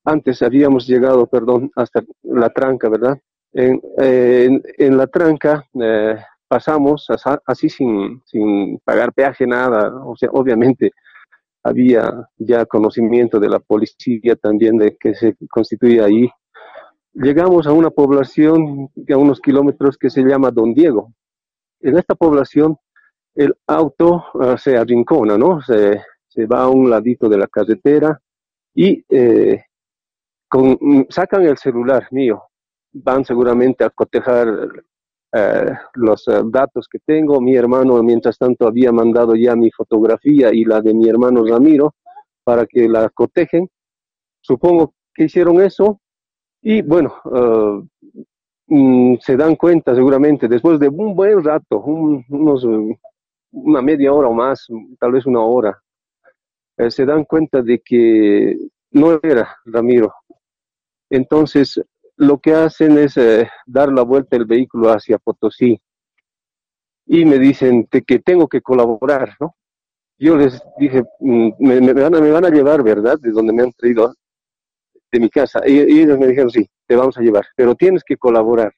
Antes 0.03 0.41
habíamos 0.41 0.87
llegado, 0.87 1.27
perdón, 1.27 1.71
hasta 1.75 2.03
la 2.23 2.49
tranca, 2.49 2.89
¿verdad? 2.89 3.17
En, 3.53 3.81
en, 3.97 4.97
la 4.97 5.07
tranca 5.07 5.65
eh, 5.81 6.17
pasamos 6.47 7.07
así 7.45 7.69
sin, 7.69 8.21
sin 8.25 8.79
pagar 8.79 9.13
peaje, 9.13 9.45
nada. 9.45 9.93
O 10.05 10.15
sea, 10.15 10.29
obviamente 10.31 10.91
había 11.63 12.29
ya 12.37 12.65
conocimiento 12.65 13.39
de 13.39 13.49
la 13.49 13.59
policía 13.59 14.35
también 14.35 14.77
de 14.77 14.95
que 14.97 15.13
se 15.13 15.35
constituía 15.49 16.05
ahí. 16.05 16.29
Llegamos 17.13 17.67
a 17.67 17.73
una 17.73 17.89
población 17.89 18.89
a 19.09 19.17
unos 19.17 19.41
kilómetros 19.41 19.97
que 19.97 20.09
se 20.09 20.21
llama 20.21 20.51
Don 20.51 20.73
Diego. 20.73 21.13
En 21.81 21.97
esta 21.97 22.15
población 22.15 22.77
el 23.35 23.55
auto 23.67 24.25
uh, 24.33 24.57
se 24.57 24.77
arrincona, 24.77 25.37
¿no? 25.37 25.61
Se, 25.61 26.01
se 26.27 26.45
va 26.45 26.63
a 26.63 26.69
un 26.69 26.89
ladito 26.89 27.29
de 27.29 27.37
la 27.37 27.47
carretera 27.47 28.19
y 28.73 29.03
eh, 29.09 29.63
con, 30.47 31.05
sacan 31.09 31.43
el 31.43 31.57
celular 31.57 32.07
mío. 32.11 32.43
Van 32.93 33.25
seguramente 33.25 33.83
a 33.83 33.89
cotejar 33.89 34.47
eh, 35.33 35.71
los 35.95 36.27
eh, 36.27 36.41
datos 36.45 36.87
que 36.89 36.99
tengo. 37.05 37.39
Mi 37.41 37.55
hermano, 37.55 38.01
mientras 38.03 38.37
tanto, 38.37 38.67
había 38.67 38.91
mandado 38.91 39.35
ya 39.35 39.55
mi 39.55 39.71
fotografía 39.71 40.53
y 40.53 40.63
la 40.63 40.81
de 40.81 40.93
mi 40.93 41.09
hermano 41.09 41.45
Ramiro 41.45 41.95
para 42.43 42.65
que 42.65 42.87
la 42.87 43.09
cotejen. 43.09 43.69
Supongo 44.41 44.93
que 45.13 45.25
hicieron 45.25 45.61
eso 45.61 45.99
y 46.61 46.81
bueno, 46.81 47.13
mm, 48.67 49.15
se 49.19 49.35
dan 49.35 49.55
cuenta 49.55 49.93
seguramente 49.95 50.47
después 50.47 50.79
de 50.79 50.87
un 50.87 51.15
buen 51.15 51.43
rato, 51.43 51.79
unos, 51.81 52.65
una 53.51 53.81
media 53.81 54.13
hora 54.13 54.27
o 54.27 54.33
más, 54.33 54.67
tal 54.99 55.11
vez 55.11 55.25
una 55.25 55.41
hora, 55.41 55.81
eh, 56.77 56.91
se 56.91 57.05
dan 57.05 57.25
cuenta 57.25 57.61
de 57.61 57.79
que 57.79 58.57
no 58.91 59.19
era 59.23 59.57
Ramiro. 59.65 60.13
Entonces, 61.09 61.81
lo 62.17 62.39
que 62.39 62.53
hacen 62.53 62.97
es 62.97 63.17
eh, 63.17 63.49
dar 63.65 63.91
la 63.91 64.01
vuelta 64.01 64.35
el 64.35 64.45
vehículo 64.45 64.89
hacia 64.89 65.17
Potosí 65.17 65.79
y 67.05 67.25
me 67.25 67.39
dicen 67.39 67.87
que 67.87 68.19
tengo 68.19 68.47
que 68.47 68.61
colaborar, 68.61 69.35
¿no? 69.39 69.55
Yo 70.19 70.35
les 70.35 70.61
dije, 70.77 71.03
mm, 71.19 71.49
me, 71.59 71.93
van 71.93 72.15
a, 72.15 72.19
me, 72.19 72.31
van 72.31 72.45
a, 72.45 72.49
llevar, 72.49 72.83
¿verdad? 72.83 73.17
De 73.19 73.31
donde 73.31 73.53
me 73.53 73.63
han 73.63 73.71
traído 73.73 74.13
de 75.11 75.19
mi 75.19 75.29
casa. 75.29 75.61
Y, 75.65 75.79
ellos 75.79 76.17
me 76.17 76.27
dijeron, 76.27 76.49
sí, 76.49 76.67
te 76.87 76.95
vamos 76.95 77.17
a 77.17 77.21
llevar, 77.21 77.45
pero 77.55 77.75
tienes 77.75 78.03
que 78.03 78.17
colaborar. 78.17 78.73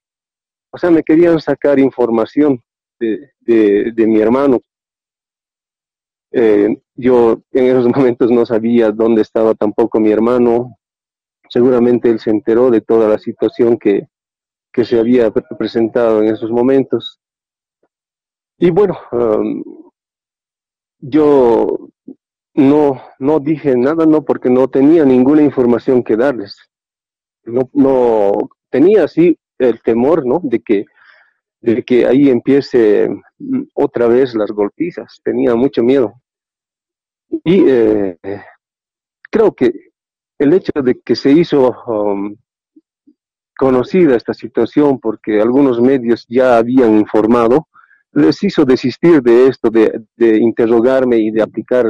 O 0.72 0.78
sea, 0.78 0.92
me 0.92 1.04
querían 1.04 1.40
sacar 1.40 1.80
información 1.80 2.62
de, 3.00 3.32
de, 3.40 3.92
de 3.94 4.08
mi 4.08 4.20
hermano, 4.20 4.62
eh, 6.32 6.78
yo 6.96 7.42
en 7.52 7.66
esos 7.66 7.86
momentos 7.96 8.32
no 8.32 8.46
sabía 8.46 8.92
dónde 8.92 9.22
estaba 9.22 9.54
tampoco 9.56 10.00
mi 10.00 10.12
hermano. 10.12 10.78
Seguramente 11.50 12.10
él 12.10 12.20
se 12.20 12.30
enteró 12.30 12.70
de 12.70 12.82
toda 12.82 13.10
la 13.10 13.18
situación 13.18 13.78
que, 13.78 14.08
que 14.72 14.86
se 14.86 15.00
había 15.00 15.32
presentado 15.32 16.22
en 16.22 16.28
esos 16.28 16.52
momentos. 16.52 17.20
Y 18.58 18.70
bueno, 18.70 18.98
yo 21.00 21.90
no, 22.54 23.02
no 23.20 23.40
dije 23.40 23.76
nada, 23.76 24.06
no, 24.06 24.24
porque 24.24 24.50
no 24.50 24.68
tenía 24.68 25.06
ninguna 25.06 25.42
información 25.42 26.04
que 26.04 26.18
darles. 26.18 26.58
No, 27.44 27.70
no 27.74 28.50
tenía 28.70 29.08
sí 29.08 29.38
el 29.58 29.82
temor, 29.82 30.26
¿no? 30.26 30.40
De 30.44 30.60
que, 30.60 30.86
de 31.62 31.84
que 31.84 32.06
ahí 32.06 32.30
empiece 32.30 33.10
mm, 33.38 33.64
otra 33.74 34.08
vez 34.08 34.36
las 34.36 34.52
golpizas. 34.52 35.20
Tenía 35.24 35.56
mucho 35.56 35.84
miedo. 35.84 36.14
Y 37.44 37.64
eh, 37.68 38.18
creo 39.32 39.54
que 39.54 39.89
el 40.40 40.54
hecho 40.54 40.72
de 40.82 41.00
que 41.02 41.16
se 41.16 41.32
hizo 41.32 41.76
um, 41.86 42.36
conocida 43.58 44.16
esta 44.16 44.34
situación 44.34 45.00
porque 45.00 45.42
algunos 45.42 45.82
medios 45.82 46.26
ya 46.30 46.58
habían 46.58 46.98
informado, 46.98 47.68
les 48.14 48.42
hizo 48.44 48.66
desistir 48.66 49.22
de 49.22 49.48
esto, 49.48 49.70
de, 49.70 50.38
interrogarme 50.38 51.18
y 51.18 51.30
de 51.30 51.42
aplicar 51.42 51.86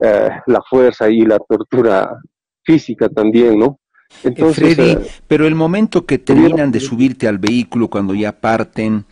eh, 0.00 0.28
la 0.46 0.62
fuerza 0.68 1.08
y 1.08 1.22
la 1.22 1.38
tortura 1.38 2.18
física 2.64 3.08
también, 3.08 3.58
¿no? 3.58 3.78
Entonces, 4.22 4.74
Freddy, 4.74 4.90
eh, 4.90 4.98
pero 5.26 5.46
el 5.46 5.54
momento 5.54 6.06
que 6.06 6.18
terminan 6.18 6.70
de 6.70 6.80
subirte 6.80 7.28
al 7.28 7.38
vehículo, 7.38 7.88
cuando 7.88 8.14
ya 8.14 8.32
parten, 8.32 9.04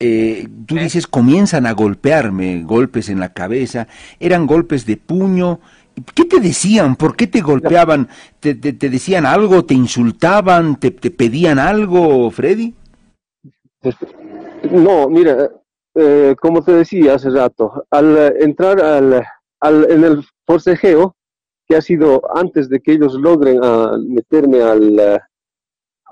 eh, 0.00 0.48
tú 0.66 0.74
dices, 0.76 1.06
comienzan 1.06 1.66
a 1.66 1.72
golpearme, 1.72 2.62
golpes 2.62 3.08
en 3.08 3.20
la 3.20 3.32
cabeza, 3.32 3.86
eran 4.20 4.46
golpes 4.46 4.86
de 4.86 4.96
puño. 4.96 5.60
¿Qué 6.14 6.24
te 6.24 6.40
decían? 6.40 6.96
¿Por 6.96 7.16
qué 7.16 7.26
te 7.26 7.40
golpeaban? 7.40 8.08
¿Te, 8.40 8.54
te, 8.54 8.90
decían 8.90 9.26
algo? 9.26 9.64
¿Te 9.64 9.74
insultaban? 9.74 10.78
¿Te, 10.80 10.90
¿Te, 10.90 11.10
pedían 11.10 11.58
algo, 11.58 12.30
Freddy? 12.30 12.74
No, 14.70 15.08
mira, 15.08 15.50
eh, 15.94 16.34
como 16.40 16.64
te 16.64 16.72
decía 16.72 17.14
hace 17.14 17.30
rato, 17.30 17.84
al 17.90 18.34
entrar 18.40 18.80
al, 18.80 19.24
al, 19.60 19.90
en 19.90 20.04
el 20.04 20.24
forcejeo, 20.46 21.14
que 21.66 21.76
ha 21.76 21.80
sido 21.80 22.22
antes 22.36 22.68
de 22.68 22.80
que 22.80 22.92
ellos 22.92 23.14
logren 23.14 23.64
uh, 23.64 23.98
meterme 23.98 24.62
al, 24.62 25.22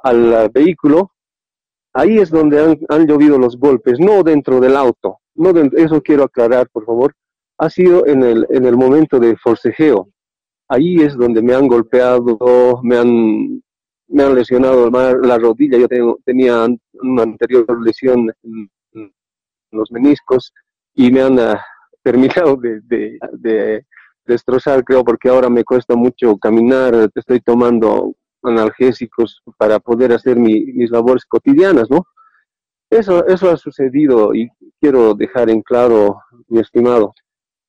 al 0.03 0.51
vehículo, 0.51 1.13
ahí 1.93 2.19
es 2.19 2.31
donde 2.31 2.61
han, 2.61 2.79
han, 2.89 3.07
llovido 3.07 3.39
los 3.39 3.59
golpes, 3.59 3.99
no 3.99 4.23
dentro 4.23 4.61
del 4.61 4.77
auto. 4.77 5.19
No 5.35 5.53
dentro, 5.53 5.79
eso 5.79 6.03
quiero 6.03 6.25
aclarar, 6.25 6.69
por 6.71 6.87
favor. 6.87 7.15
Ha 7.63 7.71
sido 7.71 8.07
en 8.07 8.25
el, 8.25 8.47
en 8.51 8.65
el 8.65 8.77
momento 8.77 9.21
de 9.21 9.37
forcejeo. 9.37 10.09
Ahí 10.69 10.97
es 10.97 11.15
donde 11.15 11.43
me 11.43 11.55
han 11.55 11.69
golpeado, 11.69 12.81
me 12.83 12.97
han, 12.97 13.63
me 14.09 14.23
han 14.25 14.35
lesionado 14.35 14.91
la 14.91 15.39
rodilla. 15.39 15.79
Yo 15.79 15.87
tengo, 15.87 16.19
tenía 16.25 16.67
una 16.95 17.23
anterior 17.23 17.65
lesión 17.85 18.33
en, 18.43 18.69
los 19.71 19.93
meniscos 19.93 20.53
y 20.95 21.11
me 21.13 21.23
han 21.23 21.39
uh, 21.39 21.55
terminado 22.03 22.57
de, 22.57 22.81
de, 22.83 23.19
de 23.39 23.87
destrozar, 24.27 24.83
creo, 24.83 25.05
porque 25.05 25.29
ahora 25.29 25.49
me 25.49 25.65
cuesta 25.65 25.95
mucho 25.95 26.37
caminar, 26.39 27.11
estoy 27.15 27.41
tomando 27.41 28.15
analgésicos 28.43 29.41
para 29.57 29.79
poder 29.79 30.13
hacer 30.13 30.37
mis 30.37 30.91
labores 30.91 31.25
cotidianas, 31.27 31.89
¿no? 31.89 32.05
Eso, 32.91 33.25
eso 33.27 33.51
ha 33.51 33.57
sucedido 33.57 34.35
y 34.35 34.51
quiero 34.81 35.15
dejar 35.15 35.49
en 35.49 35.63
claro, 35.63 36.19
mi 36.49 36.61
estimado. 36.61 37.15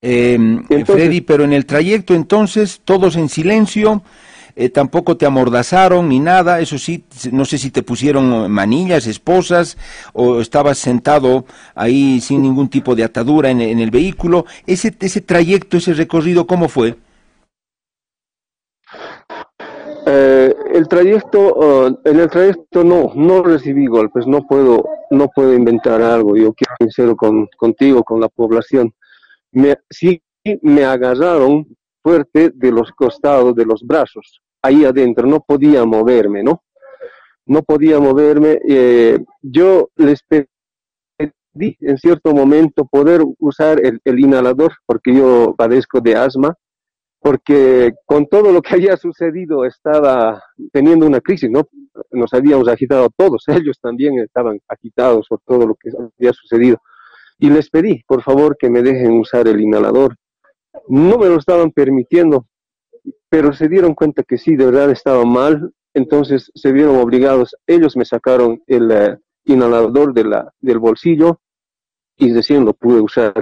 Eh, 0.06 0.38
Freddy, 0.86 1.22
pero 1.22 1.46
en 1.46 1.54
el 1.54 1.66
trayecto 1.66 2.14
entonces, 2.14 2.82
todos 2.84 3.16
en 3.16 3.30
silencio, 3.30 4.04
eh, 4.58 4.68
tampoco 4.68 5.16
te 5.16 5.26
amordazaron 5.26 6.10
ni 6.10 6.20
nada, 6.20 6.60
eso 6.60 6.78
sí, 6.78 7.06
no 7.32 7.46
sé 7.46 7.58
si 7.58 7.72
te 7.72 7.84
pusieron 7.84 8.52
manillas, 8.52 9.08
esposas, 9.08 9.78
o 10.12 10.42
estabas 10.42 10.78
sentado 10.78 11.46
ahí 11.74 12.20
sin 12.20 12.42
ningún 12.42 12.68
tipo 12.68 12.96
de 12.96 13.06
atadura 13.06 13.50
en, 13.50 13.62
el 13.62 13.92
vehículo. 13.92 14.46
Ese, 14.68 14.94
ese 15.00 15.22
trayecto, 15.22 15.78
ese 15.78 15.94
recorrido, 15.94 16.46
¿cómo 16.46 16.68
fue? 16.68 16.98
Eh, 20.06 20.54
el 20.74 20.86
trayecto, 20.90 21.56
uh, 21.56 21.98
en 22.04 22.20
el 22.20 22.30
trayecto 22.30 22.84
no, 22.84 23.14
no 23.16 23.42
recibí 23.42 23.86
golpes, 23.86 24.28
no 24.28 24.46
puedo, 24.46 24.84
no 25.12 25.30
puedo 25.30 25.54
inventar 25.54 26.02
algo, 26.02 26.36
yo 26.36 26.52
quiero 26.52 26.76
ser 26.78 26.88
sincero 26.90 27.16
con, 27.16 27.48
contigo, 27.58 28.04
con 28.04 28.20
la 28.20 28.28
población. 28.28 28.94
Me, 29.54 29.78
sí 29.90 30.22
me 30.62 30.84
agarraron 30.84 31.66
fuerte 32.02 32.52
de 32.54 32.72
los 32.72 32.92
costados 32.92 33.56
de 33.56 33.66
los 33.66 33.82
brazos, 33.84 34.42
ahí 34.62 34.86
adentro, 34.86 35.26
no 35.28 35.40
podía 35.40 35.86
moverme, 35.86 36.44
¿no? 36.44 36.64
No 37.46 37.64
podía 37.64 38.00
moverme. 38.00 38.60
Eh, 38.68 39.20
yo 39.42 39.90
les 39.96 40.22
pedí 40.24 40.48
en 41.56 41.98
cierto 41.98 42.34
momento 42.34 42.86
poder 42.86 43.22
usar 43.40 43.80
el, 43.84 44.20
inhalador, 44.20 44.74
porque 44.86 45.14
yo 45.14 45.54
padezco 45.58 46.02
de 46.02 46.16
asma, 46.16 46.56
porque 47.20 47.94
con 48.06 48.28
todo 48.28 48.52
lo 48.52 48.62
que 48.62 48.74
había 48.76 48.98
sucedido 48.98 49.66
estaba 49.66 50.42
teniendo 50.72 51.06
una 51.06 51.22
crisis, 51.22 51.50
¿no? 51.50 51.68
Nos 52.12 52.34
habíamos 52.34 52.68
agitado 52.68 53.10
todos, 53.16 53.46
ellos 53.48 53.80
también 53.82 54.20
estaban 54.20 54.60
agitados 54.68 55.28
por 55.30 55.40
todo 55.46 55.68
lo 55.68 55.76
que 55.76 55.90
había 56.18 56.34
sucedido. 56.34 56.78
Y 57.44 57.50
les 57.50 57.70
pedí, 57.70 58.02
por 58.08 58.24
favor, 58.24 58.56
que 58.58 58.70
me 58.70 58.82
dejen 58.82 59.20
usar 59.20 59.50
el 59.50 59.60
inhalador. 59.60 60.16
No 60.88 61.18
me 61.18 61.28
lo 61.28 61.36
estaban 61.36 61.72
permitiendo, 61.72 62.48
pero 63.28 63.52
se 63.52 63.68
dieron 63.68 63.96
cuenta 63.96 64.24
que 64.24 64.38
sí, 64.38 64.56
de 64.56 64.68
verdad 64.68 64.90
estaba 64.92 65.26
mal, 65.26 65.74
entonces 65.94 66.54
se 66.56 66.72
vieron 66.72 66.96
obligados, 66.96 67.54
ellos 67.68 67.98
me 67.98 68.06
sacaron 68.06 68.64
el 68.66 68.90
eh, 68.92 69.18
inhalador 69.44 70.14
de 70.14 70.24
la, 70.24 70.54
del 70.62 70.80
bolsillo 70.80 71.42
y 72.16 72.34
recién 72.34 72.64
lo 72.64 72.74
pude 72.76 73.02
usar. 73.02 73.34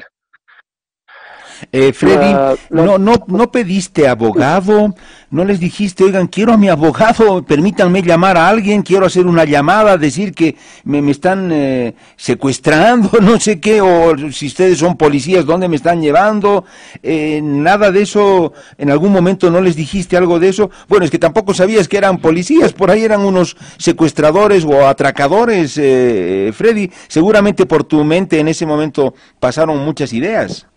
Eh, 1.71 1.93
Freddy, 1.93 2.33
no, 2.69 2.97
no, 2.97 3.23
no 3.27 3.51
pediste 3.51 4.07
abogado, 4.07 4.93
no 5.29 5.45
les 5.45 5.59
dijiste, 5.59 6.03
oigan, 6.03 6.27
quiero 6.27 6.53
a 6.53 6.57
mi 6.57 6.69
abogado, 6.69 7.43
permítanme 7.43 8.01
llamar 8.01 8.37
a 8.37 8.47
alguien, 8.47 8.81
quiero 8.81 9.05
hacer 9.05 9.25
una 9.25 9.45
llamada, 9.45 9.97
decir 9.97 10.33
que 10.33 10.55
me, 10.83 11.01
me 11.01 11.11
están 11.11 11.51
eh, 11.51 11.95
secuestrando, 12.15 13.11
no 13.21 13.39
sé 13.39 13.59
qué, 13.59 13.81
o 13.81 14.15
si 14.31 14.47
ustedes 14.47 14.77
son 14.77 14.97
policías, 14.97 15.45
¿dónde 15.45 15.67
me 15.67 15.75
están 15.75 16.01
llevando? 16.01 16.65
Eh, 17.03 17.39
nada 17.43 17.91
de 17.91 18.01
eso, 18.01 18.53
en 18.77 18.91
algún 18.91 19.11
momento 19.11 19.49
no 19.49 19.61
les 19.61 19.75
dijiste 19.75 20.17
algo 20.17 20.39
de 20.39 20.49
eso. 20.49 20.69
Bueno, 20.87 21.05
es 21.05 21.11
que 21.11 21.19
tampoco 21.19 21.53
sabías 21.53 21.87
que 21.87 21.97
eran 21.97 22.17
policías, 22.17 22.73
por 22.73 22.91
ahí 22.91 23.03
eran 23.03 23.21
unos 23.21 23.55
secuestradores 23.77 24.65
o 24.65 24.87
atracadores, 24.87 25.77
eh, 25.77 26.51
Freddy. 26.53 26.91
Seguramente 27.07 27.65
por 27.65 27.83
tu 27.83 28.03
mente 28.03 28.39
en 28.39 28.47
ese 28.47 28.65
momento 28.65 29.13
pasaron 29.39 29.77
muchas 29.79 30.13
ideas. 30.13 30.67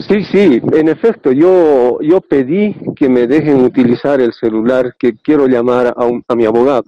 Sí, 0.00 0.24
sí, 0.24 0.60
en 0.72 0.88
efecto, 0.88 1.30
yo, 1.30 2.00
yo 2.00 2.20
pedí 2.20 2.74
que 2.96 3.08
me 3.08 3.26
dejen 3.26 3.62
utilizar 3.62 4.20
el 4.20 4.32
celular, 4.32 4.96
que 4.98 5.14
quiero 5.16 5.46
llamar 5.46 5.88
a, 5.88 5.94
a 6.28 6.34
mi 6.34 6.44
abogado. 6.44 6.84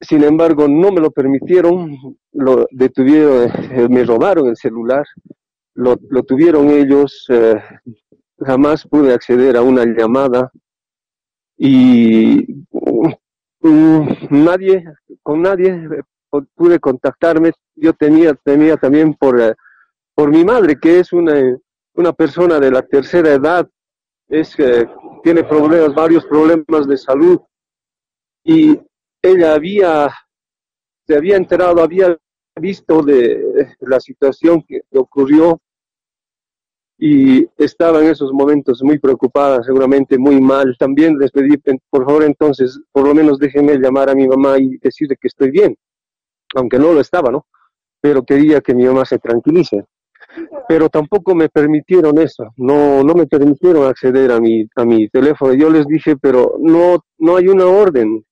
Sin 0.00 0.22
embargo, 0.24 0.68
no 0.68 0.92
me 0.92 1.00
lo 1.00 1.10
permitieron, 1.10 1.96
lo 2.32 2.66
detuvieron, 2.70 3.50
eh, 3.70 3.86
me 3.88 4.04
robaron 4.04 4.48
el 4.48 4.56
celular, 4.56 5.06
lo, 5.74 5.96
lo 6.08 6.22
tuvieron 6.22 6.68
ellos, 6.70 7.26
eh, 7.28 7.60
jamás 8.38 8.86
pude 8.86 9.12
acceder 9.14 9.56
a 9.56 9.62
una 9.62 9.84
llamada 9.84 10.50
y 11.56 12.64
mm, 13.60 14.08
nadie, 14.30 14.84
con 15.22 15.42
nadie 15.42 15.88
pude 16.54 16.78
contactarme. 16.78 17.52
Yo 17.74 17.92
tenía, 17.92 18.34
tenía 18.34 18.76
también 18.76 19.14
por 19.14 19.40
eh, 19.40 19.54
por 20.20 20.30
mi 20.30 20.44
madre, 20.44 20.78
que 20.78 20.98
es 20.98 21.14
una, 21.14 21.32
una 21.94 22.12
persona 22.12 22.60
de 22.60 22.70
la 22.70 22.82
tercera 22.82 23.32
edad, 23.32 23.66
es, 24.28 24.54
que 24.54 24.86
tiene 25.22 25.42
problemas, 25.44 25.94
varios 25.94 26.26
problemas 26.26 26.86
de 26.86 26.98
salud, 26.98 27.40
y 28.44 28.78
ella 29.22 29.54
había, 29.54 30.10
se 31.06 31.16
había 31.16 31.38
enterado, 31.38 31.82
había 31.82 32.18
visto 32.60 33.00
de 33.02 33.66
la 33.80 33.98
situación 33.98 34.62
que 34.62 34.82
ocurrió 34.92 35.58
y 36.98 37.48
estaba 37.56 38.02
en 38.02 38.10
esos 38.10 38.30
momentos 38.30 38.82
muy 38.82 38.98
preocupada, 38.98 39.62
seguramente 39.62 40.18
muy 40.18 40.38
mal. 40.38 40.76
También 40.78 41.16
les 41.16 41.30
pedí, 41.30 41.56
por 41.88 42.04
favor, 42.04 42.24
entonces, 42.24 42.78
por 42.92 43.08
lo 43.08 43.14
menos 43.14 43.38
déjenme 43.38 43.78
llamar 43.78 44.10
a 44.10 44.14
mi 44.14 44.28
mamá 44.28 44.58
y 44.58 44.76
decirle 44.82 45.16
que 45.18 45.28
estoy 45.28 45.50
bien, 45.50 45.74
aunque 46.54 46.78
no 46.78 46.92
lo 46.92 47.00
estaba, 47.00 47.30
¿no? 47.30 47.46
Pero 48.02 48.22
quería 48.22 48.60
que 48.60 48.74
mi 48.74 48.84
mamá 48.84 49.06
se 49.06 49.18
tranquilice 49.18 49.86
pero 50.68 50.88
tampoco 50.88 51.34
me 51.34 51.48
permitieron 51.48 52.18
eso, 52.18 52.52
no, 52.56 53.02
no 53.02 53.14
me 53.14 53.26
permitieron 53.26 53.86
acceder 53.86 54.30
a 54.32 54.40
mi, 54.40 54.66
a 54.76 54.84
mi 54.84 55.08
teléfono. 55.08 55.52
Yo 55.54 55.70
les 55.70 55.86
dije, 55.86 56.16
pero 56.16 56.56
no, 56.60 57.04
no 57.18 57.36
hay 57.36 57.48
una 57.48 57.66
orden 57.66 58.24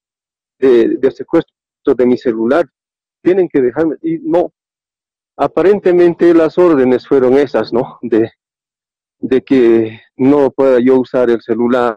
de, 0.58 1.10
secuestro 1.10 1.54
de 1.96 2.06
mi 2.06 2.18
celular, 2.18 2.66
tienen 3.22 3.48
que 3.48 3.60
dejarme, 3.60 3.96
y 4.02 4.18
no, 4.18 4.52
aparentemente 5.36 6.34
las 6.34 6.58
órdenes 6.58 7.06
fueron 7.06 7.34
esas, 7.34 7.72
¿no? 7.72 7.98
De, 8.02 8.30
de 9.20 9.42
que 9.42 10.00
no 10.16 10.50
pueda 10.50 10.80
yo 10.80 11.00
usar 11.00 11.30
el 11.30 11.40
celular, 11.40 11.96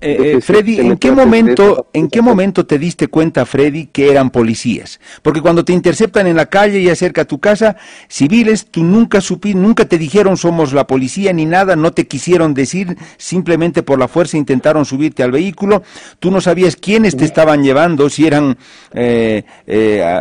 Eh, 0.00 0.34
eh, 0.36 0.40
Freddy, 0.40 0.78
¿en 0.78 0.96
qué 0.96 1.10
momento, 1.10 1.88
en 1.92 2.08
qué 2.08 2.22
momento 2.22 2.64
te 2.64 2.78
diste 2.78 3.08
cuenta, 3.08 3.44
Freddy, 3.44 3.86
que 3.86 4.08
eran 4.12 4.30
policías? 4.30 5.00
Porque 5.22 5.40
cuando 5.40 5.64
te 5.64 5.72
interceptan 5.72 6.28
en 6.28 6.36
la 6.36 6.46
calle 6.46 6.78
y 6.78 6.88
acerca 6.88 7.22
a 7.22 7.24
tu 7.24 7.40
casa, 7.40 7.74
civiles, 8.08 8.66
tú 8.70 8.84
nunca 8.84 9.20
supí, 9.20 9.54
nunca 9.54 9.86
te 9.86 9.98
dijeron 9.98 10.36
somos 10.36 10.72
la 10.72 10.86
policía 10.86 11.32
ni 11.32 11.46
nada, 11.46 11.74
no 11.74 11.90
te 11.92 12.06
quisieron 12.06 12.54
decir, 12.54 12.96
simplemente 13.16 13.82
por 13.82 13.98
la 13.98 14.06
fuerza 14.06 14.36
intentaron 14.36 14.84
subirte 14.84 15.24
al 15.24 15.32
vehículo. 15.32 15.82
Tú 16.20 16.30
no 16.30 16.40
sabías 16.40 16.76
quiénes 16.76 17.16
te 17.16 17.24
estaban 17.24 17.64
llevando, 17.64 18.08
si 18.08 18.24
eran 18.24 18.56
eh, 18.92 19.42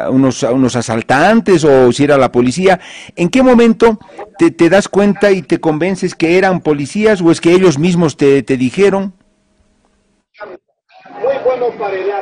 unos, 0.10 0.42
unos 0.42 0.76
asaltantes 0.76 1.63
o 1.63 1.92
si 1.92 2.04
era 2.04 2.18
la 2.18 2.32
policía. 2.32 2.80
¿En 3.16 3.30
qué 3.30 3.44
momento 3.44 4.00
te, 4.40 4.50
te, 4.50 4.70
das 4.70 4.88
cuenta 4.88 5.32
y 5.32 5.44
te 5.44 5.60
convences 5.60 6.16
que 6.16 6.40
eran 6.40 6.62
policías 6.62 7.22
o 7.22 7.30
es 7.30 7.42
que 7.42 7.52
ellos 7.52 7.78
mismos 7.78 8.18
te, 8.18 8.42
te 8.42 8.58
dijeron? 8.58 9.13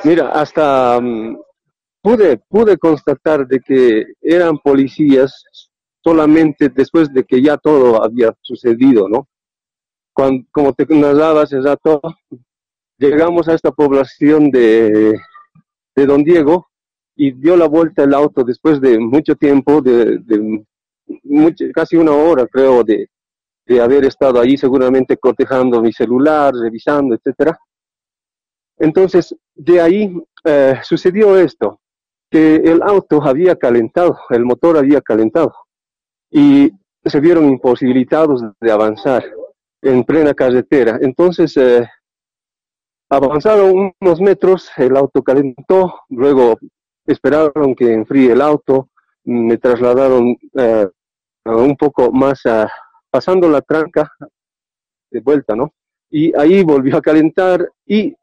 Mira, 0.03 0.29
hasta 0.29 0.99
mm, 1.01 1.37
pude, 2.01 2.37
pude 2.37 2.77
constatar 2.77 3.47
de 3.47 3.59
que 3.59 4.05
eran 4.21 4.57
policías 4.59 5.43
solamente 6.03 6.69
después 6.69 7.11
de 7.11 7.23
que 7.23 7.41
ya 7.41 7.57
todo 7.57 8.03
había 8.03 8.31
sucedido, 8.41 9.09
¿no? 9.09 9.27
Como 10.13 10.73
te 10.73 10.85
narraba 10.95 11.45
rato, 11.63 11.99
llegamos 12.97 13.49
a 13.49 13.53
esta 13.53 13.71
población 13.71 14.49
de, 14.49 15.13
de 15.95 16.05
Don 16.05 16.23
Diego 16.23 16.67
y 17.15 17.31
dio 17.31 17.57
la 17.57 17.67
vuelta 17.67 18.03
el 18.03 18.13
auto 18.13 18.43
después 18.43 18.79
de 18.79 18.99
mucho 18.99 19.35
tiempo, 19.35 19.81
de, 19.81 20.21
casi 21.73 21.97
una 21.97 22.11
hora 22.11 22.45
creo, 22.47 22.83
de, 22.83 23.09
de 23.65 23.81
haber 23.81 24.05
estado 24.05 24.39
ahí 24.39 24.57
seguramente 24.57 25.17
cotejando 25.17 25.81
mi 25.81 25.91
celular, 25.91 26.53
revisando, 26.53 27.15
etcétera. 27.15 27.57
Entonces, 28.77 29.35
de 29.55 29.81
ahí 29.81 30.13
eh, 30.43 30.79
sucedió 30.83 31.37
esto, 31.37 31.79
que 32.29 32.55
el 32.55 32.81
auto 32.83 33.23
había 33.23 33.55
calentado, 33.55 34.17
el 34.29 34.45
motor 34.45 34.77
había 34.77 35.01
calentado 35.01 35.53
y 36.29 36.71
se 37.03 37.19
vieron 37.19 37.49
imposibilitados 37.49 38.43
de 38.59 38.71
avanzar 38.71 39.23
en 39.81 40.03
plena 40.03 40.33
carretera. 40.33 40.97
Entonces, 41.01 41.55
eh, 41.57 41.87
avanzaron 43.09 43.93
unos 44.01 44.19
metros, 44.19 44.69
el 44.77 44.97
auto 44.97 45.23
calentó, 45.23 46.01
luego 46.09 46.57
esperaron 47.05 47.75
que 47.75 47.93
enfríe 47.93 48.31
el 48.31 48.41
auto, 48.41 48.89
me 49.23 49.57
trasladaron 49.57 50.35
eh, 50.57 50.87
un 51.45 51.77
poco 51.77 52.11
más, 52.11 52.41
pasando 53.09 53.47
la 53.47 53.61
tranca 53.61 54.11
de 55.11 55.21
vuelta, 55.21 55.55
¿no? 55.55 55.73
Y 56.09 56.35
ahí 56.37 56.63
volvió 56.63 56.97
a 56.97 57.01
calentar 57.01 57.71
y 57.85 58.15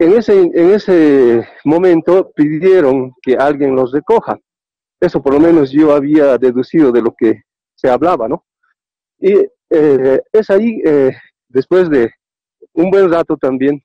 en 0.00 0.14
ese, 0.14 0.40
en 0.40 0.70
ese 0.70 1.46
momento 1.62 2.32
pidieron 2.34 3.12
que 3.20 3.36
alguien 3.36 3.76
los 3.76 3.92
recoja. 3.92 4.38
Eso 4.98 5.22
por 5.22 5.34
lo 5.34 5.40
menos 5.40 5.70
yo 5.70 5.94
había 5.94 6.38
deducido 6.38 6.90
de 6.90 7.02
lo 7.02 7.14
que 7.14 7.42
se 7.74 7.90
hablaba, 7.90 8.26
¿no? 8.26 8.46
Y 9.18 9.34
eh, 9.68 10.22
es 10.32 10.48
ahí, 10.48 10.80
eh, 10.86 11.12
después 11.48 11.90
de 11.90 12.10
un 12.72 12.90
buen 12.90 13.12
rato 13.12 13.36
también, 13.36 13.82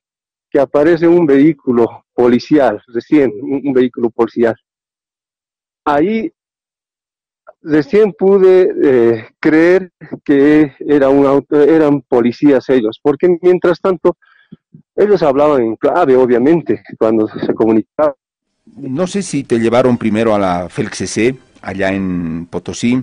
que 0.50 0.58
aparece 0.58 1.06
un 1.06 1.26
vehículo 1.26 2.06
policial, 2.14 2.82
recién, 2.86 3.30
un, 3.42 3.74
vehículo 3.74 4.08
policial. 4.08 4.56
Ahí 5.84 6.32
recién 7.60 8.14
pude 8.14 8.72
eh, 8.82 9.28
creer 9.38 9.92
que 10.24 10.72
un 10.80 11.46
eran 11.50 12.00
policías 12.00 12.70
ellos, 12.70 12.98
porque 13.02 13.28
mientras 13.42 13.80
tanto 13.82 14.16
ellos 14.94 15.22
hablaban 15.22 15.62
en 15.62 15.76
clave, 15.76 16.16
obviamente, 16.16 16.82
cuando 16.98 17.28
se 17.28 17.54
comunicaban. 17.54 18.14
No 18.76 19.06
sé 19.06 19.22
si 19.22 19.44
te 19.44 19.58
llevaron 19.58 19.98
primero 19.98 20.34
a 20.34 20.38
la 20.38 20.68
FELCC, 20.68 21.36
allá 21.62 21.92
en 21.92 22.46
Potosí, 22.46 23.02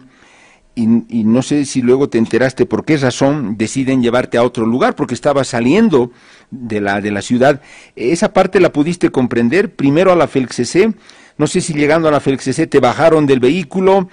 y, 0.75 0.87
no 0.87 1.43
sé 1.43 1.65
si 1.65 1.83
luego 1.83 2.09
te 2.09 2.17
enteraste 2.17 2.65
por 2.65 2.83
qué 2.83 2.97
razón 2.97 3.57
deciden 3.57 4.01
llevarte 4.01 4.39
a 4.39 4.43
otro 4.43 4.65
lugar, 4.65 4.95
porque 4.95 5.13
estabas 5.13 5.49
saliendo 5.49 6.11
de 6.49 6.81
la, 6.81 6.99
de 6.99 7.11
la 7.11 7.21
ciudad. 7.21 7.61
¿Esa 7.95 8.33
parte 8.33 8.59
la 8.59 8.73
pudiste 8.73 9.11
comprender? 9.11 9.75
Primero 9.75 10.11
a 10.11 10.15
la 10.15 10.27
FELCC, 10.27 10.95
no 11.37 11.45
sé 11.45 11.61
si 11.61 11.73
llegando 11.73 12.07
a 12.07 12.11
la 12.11 12.19
FELCC 12.19 12.67
te 12.67 12.79
bajaron 12.79 13.27
del 13.27 13.39
vehículo 13.39 14.09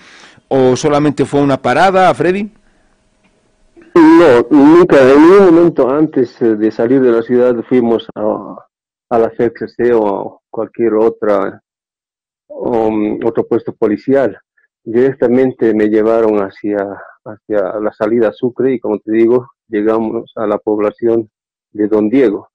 o 0.49 0.77
solamente 0.77 1.25
fue 1.25 1.40
una 1.40 1.62
parada, 1.62 2.12
Freddy. 2.12 2.51
No, 3.94 4.46
nunca, 4.50 5.00
en 5.00 5.20
ningún 5.20 5.46
momento 5.46 5.90
antes 5.90 6.40
eh, 6.42 6.57
de 6.57 6.70
salir 6.70 7.00
de 7.00 7.12
la 7.12 7.22
ciudad 7.22 7.55
fuimos 7.68 8.07
a, 8.14 8.57
a 9.11 9.18
la 9.18 9.31
FEXC 9.31 9.92
o 9.94 10.42
cualquier 10.50 10.94
otra 10.94 11.62
um, 12.48 13.18
otro 13.24 13.46
puesto 13.46 13.74
policial. 13.74 14.38
Directamente 14.85 15.74
me 15.74 15.88
llevaron 15.88 16.38
hacia, 16.38 16.87
hacia 17.24 17.81
la 17.81 17.92
salida 17.92 18.33
Sucre 18.33 18.74
y 18.74 18.81
como 18.81 18.98
te 18.98 19.12
digo, 19.12 19.48
llegamos 19.68 20.33
a 20.37 20.46
la 20.46 20.59
población 20.59 21.31
de 21.72 21.88
Don 21.88 22.09
Diego. 22.09 22.48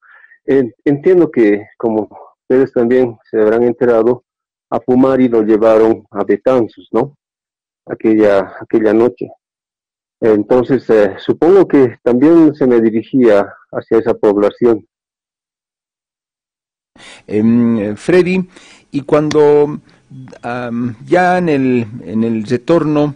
entiendo 0.46 1.32
que 1.32 1.68
como 1.78 2.10
ustedes 2.42 2.72
también 2.74 3.18
se 3.30 3.42
habrán 3.42 3.64
enterado, 3.64 4.24
a 4.70 4.80
fumar 4.80 5.22
y 5.22 5.30
lo 5.30 5.44
llevaron 5.44 6.06
a 6.12 6.24
Betanzos, 6.24 6.90
¿no? 6.92 7.16
Aquella, 7.86 8.56
aquella 8.60 8.94
noche. 8.94 9.30
Entonces, 10.34 10.90
eh, 10.90 11.16
supongo 11.20 11.68
que 11.68 11.98
también 12.02 12.56
se 12.56 12.66
me 12.66 12.82
dirigía 12.82 13.54
hacia 13.72 14.00
esa 14.00 14.14
población. 14.16 14.88
Em, 17.28 17.96
Freddy, 17.96 18.50
y 18.92 19.02
cuando 19.02 19.80
ya 21.06 21.38
en 21.38 21.50
el, 21.50 21.86
en 22.06 22.24
el 22.24 22.44
retorno, 22.44 23.16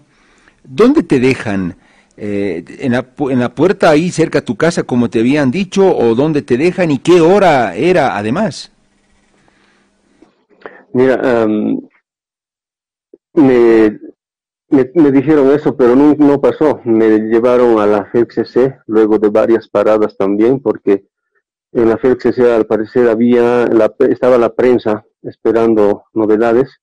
¿dónde 0.64 1.04
te 1.04 1.20
dejan? 1.20 1.76
Eh, 2.18 2.66
en, 2.80 2.92
la, 2.92 3.08
en, 3.18 3.40
la, 3.40 3.56
puerta 3.56 3.90
ahí 3.90 4.12
cerca 4.12 4.40
a 4.40 4.46
tu 4.46 4.58
casa, 4.58 4.84
como 4.84 5.10
te 5.10 5.20
habían 5.20 5.52
dicho, 5.52 5.96
o 5.96 6.14
dónde 6.16 6.42
te 6.42 6.58
dejan 6.58 6.92
y 6.92 7.00
qué 7.00 7.22
hora 7.22 7.76
era 7.76 8.18
además? 8.18 8.72
Mira, 10.92 11.48
me, 13.34 14.00
me, 14.70 15.12
dijeron 15.12 15.52
eso, 15.52 15.76
pero 15.76 15.96
no, 15.96 16.14
no, 16.16 16.42
pasó. 16.42 16.82
Me 16.86 17.20
llevaron 17.20 17.80
a 17.80 17.86
la 17.86 18.06
FEXC 18.06 18.82
luego 18.88 19.18
de 19.18 19.30
varias 19.30 19.68
paradas 19.68 20.16
también, 20.18 20.60
porque 20.60 21.06
en 21.72 21.90
la 21.90 21.98
FEXC 21.98 22.40
al 22.40 22.66
parecer 22.66 23.10
había 23.10 23.68
la, 23.68 23.94
estaba 24.10 24.38
la 24.38 24.54
prensa 24.54 25.06
esperando 25.24 26.06
novedades. 26.14 26.80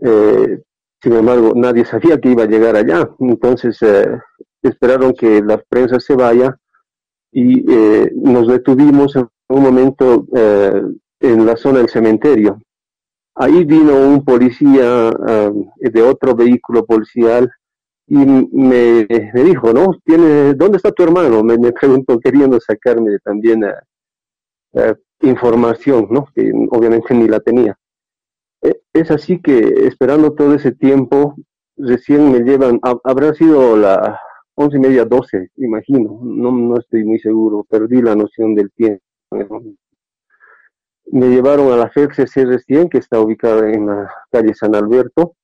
Eh, 0.00 0.62
sin 1.02 1.12
embargo, 1.12 1.52
nadie 1.54 1.84
sabía 1.84 2.18
que 2.18 2.30
iba 2.30 2.44
a 2.44 2.48
llegar 2.48 2.76
allá. 2.76 3.08
Entonces 3.20 3.80
eh, 3.82 4.18
esperaron 4.62 5.12
que 5.12 5.42
la 5.42 5.58
prensa 5.58 6.00
se 6.00 6.14
vaya 6.14 6.58
y 7.30 7.70
eh, 7.70 8.10
nos 8.14 8.48
detuvimos 8.48 9.16
en 9.16 9.28
un 9.48 9.62
momento 9.62 10.26
en 11.20 11.46
la 11.46 11.56
zona 11.56 11.78
del 11.78 11.88
cementerio 11.88 12.58
Ahí 13.36 13.64
vino 13.64 13.96
un 13.96 14.24
policía 14.24 15.10
um, 15.10 15.68
de 15.78 16.02
otro 16.02 16.36
vehículo 16.36 16.84
policial 16.86 17.50
y 18.06 18.16
me, 18.16 19.06
dijo, 19.44 19.72
¿no? 19.72 19.92
¿Tiene, 20.04 20.54
¿Dónde 20.54 20.76
está 20.76 20.92
tu 20.92 21.02
hermano? 21.02 21.42
Me, 21.42 21.72
preguntó 21.72 22.20
queriendo 22.20 22.60
sacarme 22.60 23.18
también 23.24 23.64
uh, 23.64 24.78
uh, 24.78 25.26
información, 25.26 26.06
¿no? 26.10 26.26
Que 26.34 26.52
obviamente 26.70 27.12
ni 27.14 27.26
la 27.26 27.40
tenía. 27.40 27.76
E, 28.62 28.80
es 28.92 29.10
así 29.10 29.40
que 29.40 29.86
esperando 29.86 30.32
todo 30.34 30.54
ese 30.54 30.70
tiempo, 30.72 31.34
recién 31.76 32.30
me 32.30 32.40
llevan, 32.40 32.78
habrá 33.02 33.34
sido 33.34 33.76
la 33.76 34.20
once 34.54 34.76
y 34.76 34.80
media, 34.80 35.04
doce, 35.04 35.50
imagino, 35.56 36.20
no, 36.22 36.52
no 36.52 36.78
estoy 36.78 37.04
muy 37.04 37.18
seguro, 37.18 37.66
perdí 37.68 38.00
la 38.00 38.14
noción 38.14 38.54
del 38.54 38.70
tiempo 38.70 39.02
me 41.06 41.28
llevaron 41.28 41.72
a 41.72 41.76
la 41.76 41.90
FEXC 41.90 42.44
recién, 42.44 42.88
que 42.88 42.98
está 42.98 43.20
ubicada 43.20 43.70
en 43.70 43.86
la 43.86 44.10
calle 44.30 44.54
San 44.54 44.74
Alberto, 44.74 45.34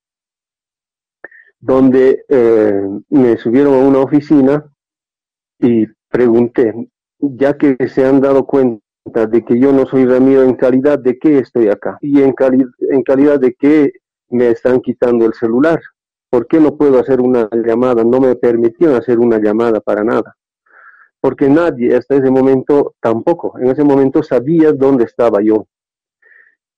donde 1.59 2.25
eh, 2.29 2.83
me 3.11 3.37
subieron 3.37 3.75
a 3.75 3.79
una 3.79 3.99
oficina 3.99 4.65
y 5.59 5.87
pregunté, 6.09 6.75
ya 7.19 7.57
que 7.57 7.77
se 7.89 8.05
han 8.05 8.21
dado 8.21 8.47
cuenta 8.47 8.81
de 9.29 9.45
que 9.45 9.59
yo 9.59 9.73
no 9.73 9.87
soy 9.87 10.07
Ramiro, 10.07 10.43
¿en 10.43 10.55
calidad 10.55 10.99
de 10.99 11.19
qué 11.19 11.39
estoy 11.39 11.69
acá? 11.69 11.99
Y 12.01 12.23
en, 12.23 12.35
en 12.91 13.03
calidad 13.03 13.39
de 13.39 13.55
qué 13.55 13.93
me 14.31 14.49
están 14.51 14.81
quitando 14.81 15.27
el 15.27 15.35
celular. 15.35 15.81
¿Por 16.31 16.47
qué 16.47 16.61
no 16.61 16.77
puedo 16.77 16.99
hacer 16.99 17.21
una 17.21 17.49
llamada? 17.53 18.05
No 18.05 18.21
me 18.21 18.37
permitieron 18.37 18.97
hacer 18.97 19.19
una 19.19 19.39
llamada 19.39 19.81
para 19.81 20.05
nada 20.05 20.37
porque 21.21 21.49
nadie 21.49 21.97
hasta 21.97 22.17
ese 22.17 22.31
momento 22.31 22.95
tampoco, 23.01 23.59
en 23.59 23.69
ese 23.71 23.85
momento 23.85 24.23
sabía 24.23 24.73
dónde 24.73 25.05
estaba 25.05 25.43
yo. 25.43 25.67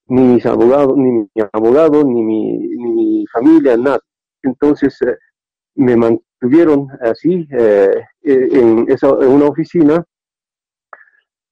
Ni 0.08 0.22
mis 0.22 0.46
abogados, 0.46 0.96
ni 0.96 1.10
mi 1.12 1.28
abogado, 1.52 2.04
ni 2.04 2.22
mi, 2.22 2.58
ni 2.58 2.90
mi 2.92 3.26
familia, 3.32 3.76
nada. 3.76 4.00
Entonces 4.42 5.00
eh, 5.02 5.16
me 5.76 5.96
mantuvieron 5.96 6.88
así 7.00 7.46
eh, 7.52 7.90
en, 8.22 8.86
esa, 8.88 9.12
una 9.12 9.46
oficina 9.46 10.04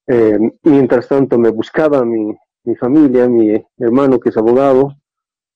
Eh, 0.07 0.39
mientras 0.65 1.07
tanto 1.07 1.39
me 1.39 1.51
buscaba 1.51 2.05
mi, 2.05 2.35
mi 2.65 2.75
familia, 2.75 3.29
mi 3.29 3.55
hermano 3.79 4.19
que 4.19 4.31
es 4.31 4.37
abogado, 4.37 4.97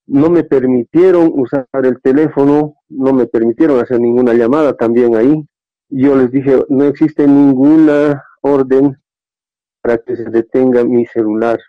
no 0.06 0.30
me 0.30 0.44
permitieron 0.44 1.32
usar 1.34 1.66
el 1.82 2.00
teléfono, 2.00 2.76
no 2.88 3.12
me 3.12 3.26
permitieron 3.26 3.80
hacer 3.80 4.00
ninguna 4.00 4.32
llamada 4.34 4.74
también 4.76 5.16
ahí. 5.16 5.44
Yo 5.96 6.16
les 6.16 6.32
dije, 6.32 6.64
no 6.70 6.86
existe 6.86 7.24
ninguna 7.24 8.24
orden 8.40 9.00
para 9.80 9.98
que 9.98 10.16
se 10.16 10.24
detenga 10.24 10.82
mi 10.82 11.06
celular. 11.06 11.60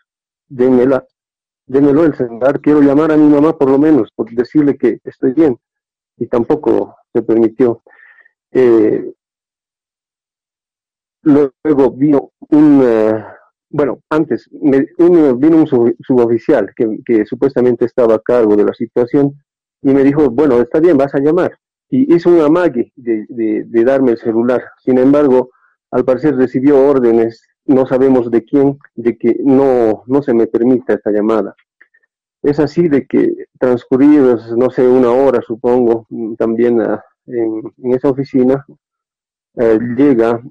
Démela, 0.47 1.05
démelo 1.67 2.05
el 2.05 2.15
celular, 2.15 2.59
quiero 2.59 2.81
llamar 2.81 3.11
a 3.11 3.17
mi 3.17 3.27
mamá 3.29 3.55
por 3.55 3.69
lo 3.69 3.77
menos, 3.77 4.09
por 4.15 4.27
decirle 4.31 4.79
que 4.79 4.99
estoy 5.03 5.33
bien. 5.33 5.59
Y 6.17 6.25
tampoco 6.25 6.95
se 7.13 7.21
permitió. 7.21 7.83
Eh, 8.49 9.13
luego 11.21 11.91
vino 11.91 12.31
un, 12.49 12.81
eh, 12.83 13.23
bueno, 13.69 13.99
antes 14.09 14.49
me, 14.51 14.87
vino 14.97 15.57
un 15.57 15.67
suboficial 15.67 16.73
que, 16.75 17.25
supuestamente 17.27 17.85
estaba 17.85 18.15
a 18.15 18.19
cargo 18.25 18.55
de 18.55 18.63
la 18.63 18.73
situación 18.73 19.35
y 19.83 19.93
me 19.93 20.03
dijo, 20.03 20.31
bueno, 20.31 20.59
está 20.61 20.79
bien, 20.79 20.97
vas 20.97 21.13
a 21.13 21.19
llamar. 21.19 21.59
Y 21.89 22.13
hizo 22.13 22.29
un 22.29 22.41
amague 22.41 22.91
de, 22.95 23.25
de, 23.29 23.83
darme 23.83 24.11
el 24.11 24.17
celular. 24.17 24.63
Sin 24.83 24.97
embargo, 24.97 25.51
al 25.91 26.03
parecer 26.03 26.35
recibió 26.35 26.79
órdenes, 26.79 27.47
no 27.65 27.85
sabemos 27.85 28.31
de 28.31 28.43
quién, 28.43 28.77
de 28.95 29.17
que 29.17 29.37
no, 29.43 30.03
no 30.07 30.21
se 30.21 30.33
me 30.33 30.47
permita 30.47 30.93
esta 30.93 31.11
llamada. 31.11 31.55
Es 32.41 32.59
así 32.59 32.87
de 32.87 33.05
que 33.05 33.47
transcurridos, 33.59 34.55
no 34.57 34.69
sé, 34.69 34.87
una 34.87 35.11
hora 35.11 35.41
supongo, 35.41 36.07
también 36.37 36.81
ah, 36.81 37.03
en, 37.27 37.93
esa 37.93 38.09
oficina, 38.09 38.65
eh, 39.57 39.79
llega 39.95 40.41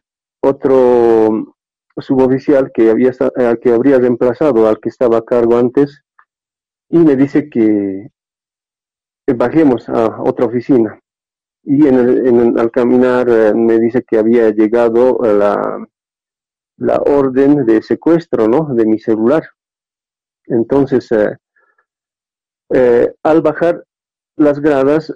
otro 0.40 1.54
suboficial 1.98 2.72
que, 2.72 2.90
había, 2.90 3.10
eh, 3.10 3.58
que 3.62 3.72
habría 3.72 3.98
reemplazado 3.98 4.68
al 4.68 4.80
que 4.80 4.88
estaba 4.88 5.18
a 5.18 5.24
cargo 5.24 5.56
antes 5.56 6.02
y 6.88 6.98
me 6.98 7.16
dice 7.16 7.48
que 7.48 8.08
bajemos 9.36 9.88
a 9.88 10.22
otra 10.22 10.46
oficina. 10.46 11.00
Y 11.64 11.86
en 11.86 12.58
al 12.58 12.70
caminar 12.70 13.28
eh, 13.28 13.54
me 13.54 13.78
dice 13.78 14.04
que 14.06 14.18
había 14.18 14.50
llegado 14.50 15.18
la, 15.22 15.86
la 16.76 16.96
orden 16.98 17.64
de 17.64 17.82
secuestro 17.82 18.48
¿no? 18.48 18.74
de 18.74 18.84
mi 18.84 18.98
celular. 18.98 19.44
Entonces, 20.46 21.08
eh, 22.70 23.14
al 23.22 23.40
bajar 23.40 23.84
las 24.36 24.60
gradas, 24.60 25.12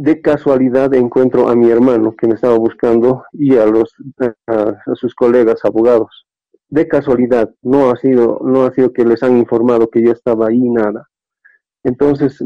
de 0.00 0.22
casualidad 0.22 0.94
encuentro 0.94 1.50
a 1.50 1.54
mi 1.54 1.70
hermano 1.70 2.14
que 2.16 2.26
me 2.26 2.34
estaba 2.34 2.56
buscando 2.56 3.24
y 3.32 3.58
a 3.58 3.66
los 3.66 3.94
a, 4.46 4.94
sus 4.94 5.14
colegas 5.14 5.62
abogados. 5.62 6.26
De 6.70 6.88
casualidad, 6.88 7.52
no 7.60 7.90
ha 7.90 7.96
sido 7.96 8.40
no 8.42 8.64
ha 8.64 8.72
sido 8.72 8.94
que 8.94 9.04
les 9.04 9.22
han 9.22 9.36
informado 9.36 9.90
que 9.90 10.02
yo 10.02 10.12
estaba 10.12 10.48
ahí 10.48 10.70
nada. 10.70 11.06
Entonces 11.84 12.42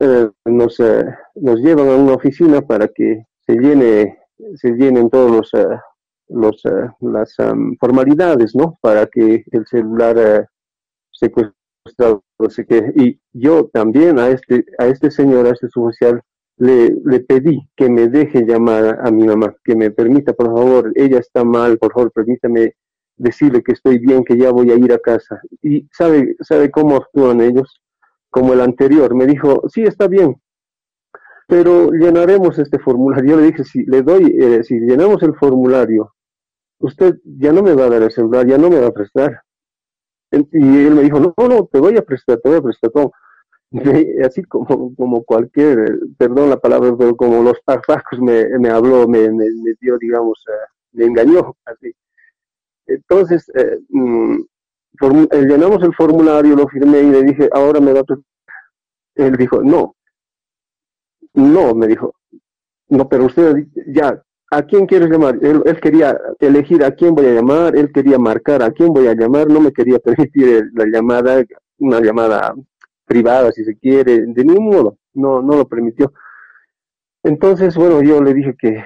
eh, 0.00 0.30
nos 0.44 0.78
eh, 0.80 1.04
nos 1.36 1.60
llevan 1.60 1.88
a 1.88 1.96
una 1.96 2.14
oficina 2.14 2.60
para 2.60 2.88
que 2.88 3.24
se 3.46 3.54
llene 3.54 4.18
se 4.54 4.70
llenen 4.70 5.10
todos 5.10 5.30
los 5.30 5.54
eh, 5.54 5.78
los 6.28 6.62
las 7.00 7.34
formalidades, 7.80 8.54
¿no? 8.54 8.78
Para 8.82 9.06
que 9.06 9.44
el 9.50 9.66
celular 9.66 10.48
secuestrado 11.10 12.22
se 12.48 12.66
quede. 12.66 12.92
Y 12.96 13.20
yo 13.32 13.68
también 13.72 14.18
a 14.18 14.28
este 14.28 14.66
a 14.78 14.86
este 14.86 15.10
señor, 15.10 15.46
a 15.46 15.50
este 15.50 15.68
suboficial 15.68 16.22
le, 16.58 16.94
le, 17.04 17.20
pedí 17.20 17.68
que 17.76 17.88
me 17.88 18.08
deje 18.08 18.44
llamar 18.44 18.98
a 19.02 19.10
mi 19.10 19.24
mamá, 19.26 19.54
que 19.64 19.76
me 19.76 19.90
permita, 19.90 20.32
por 20.32 20.46
favor, 20.46 20.92
ella 20.96 21.18
está 21.18 21.44
mal, 21.44 21.78
por 21.78 21.92
favor, 21.92 22.12
permítame 22.12 22.74
decirle 23.16 23.62
que 23.62 23.72
estoy 23.72 23.98
bien, 23.98 24.24
que 24.24 24.36
ya 24.36 24.50
voy 24.50 24.70
a 24.70 24.76
ir 24.76 24.92
a 24.92 24.98
casa. 24.98 25.40
Y 25.62 25.88
sabe, 25.92 26.36
sabe 26.40 26.70
cómo 26.70 26.96
actúan 26.96 27.40
ellos, 27.40 27.80
como 28.30 28.52
el 28.52 28.60
anterior, 28.60 29.14
me 29.14 29.26
dijo, 29.26 29.62
sí, 29.68 29.82
está 29.82 30.08
bien, 30.08 30.40
pero 31.46 31.90
llenaremos 31.90 32.58
este 32.58 32.78
formulario. 32.78 33.30
Yo 33.30 33.40
le 33.40 33.46
dije, 33.46 33.64
si 33.64 33.84
le 33.84 34.02
doy, 34.02 34.36
eh, 34.38 34.62
si 34.64 34.78
llenamos 34.78 35.22
el 35.22 35.34
formulario, 35.34 36.14
usted 36.78 37.16
ya 37.24 37.52
no 37.52 37.62
me 37.62 37.74
va 37.74 37.84
a 37.84 37.90
dar 37.90 38.02
el 38.02 38.10
celular, 38.10 38.46
ya 38.46 38.58
no 38.58 38.68
me 38.70 38.80
va 38.80 38.88
a 38.88 38.92
prestar. 38.92 39.42
Y 40.30 40.86
él 40.86 40.94
me 40.94 41.02
dijo, 41.02 41.18
no, 41.20 41.34
no, 41.36 41.66
te 41.66 41.80
voy 41.80 41.96
a 41.96 42.02
prestar, 42.02 42.38
te 42.38 42.48
voy 42.50 42.58
a 42.58 42.62
prestar 42.62 42.90
todo 42.90 43.12
así 44.24 44.42
como, 44.44 44.94
como 44.94 45.24
cualquier, 45.24 45.98
perdón 46.16 46.50
la 46.50 46.58
palabra, 46.58 46.94
pero 46.96 47.16
como 47.16 47.42
los 47.42 47.60
parfacos 47.60 48.18
me, 48.20 48.68
habló, 48.70 49.06
me, 49.08 49.28
dio, 49.80 49.98
digamos, 49.98 50.42
eh, 50.48 50.68
me 50.92 51.04
engañó, 51.06 51.56
así. 51.64 51.92
Entonces, 52.86 53.50
eh, 53.54 53.78
mm, 53.90 54.40
eh, 54.40 54.44
llenamos 55.00 55.82
el 55.82 55.94
formulario, 55.94 56.56
lo 56.56 56.68
firmé 56.68 57.00
y 57.00 57.10
le 57.10 57.22
dije, 57.22 57.48
ahora 57.52 57.80
me 57.80 57.92
da 57.92 58.02
tu... 58.02 58.22
Él 59.14 59.36
dijo, 59.36 59.62
no, 59.62 59.96
no, 61.34 61.74
me 61.74 61.86
dijo, 61.86 62.14
no, 62.88 63.08
pero 63.08 63.26
usted 63.26 63.66
ya, 63.86 64.22
¿a 64.50 64.62
quién 64.62 64.86
quieres 64.86 65.10
llamar? 65.10 65.38
Él, 65.42 65.62
él, 65.64 65.80
quería 65.80 66.18
elegir 66.38 66.84
a 66.84 66.92
quién 66.92 67.14
voy 67.14 67.26
a 67.26 67.34
llamar, 67.34 67.76
él 67.76 67.92
quería 67.92 68.18
marcar 68.18 68.62
a 68.62 68.70
quién 68.70 68.92
voy 68.92 69.06
a 69.08 69.14
llamar, 69.14 69.48
no 69.48 69.60
me 69.60 69.72
quería 69.72 69.98
permitir 70.04 70.70
la 70.74 70.86
llamada, 70.86 71.44
una 71.78 72.00
llamada 72.00 72.54
privada, 73.04 73.50
si 73.52 73.64
se 73.64 73.76
quiere, 73.76 74.20
de 74.26 74.44
ningún 74.44 74.66
modo, 74.66 74.98
no, 75.14 75.42
no 75.42 75.56
lo 75.56 75.66
permitió. 75.66 76.12
Entonces, 77.22 77.76
bueno, 77.76 78.02
yo 78.02 78.22
le 78.22 78.34
dije 78.34 78.54
que 78.58 78.84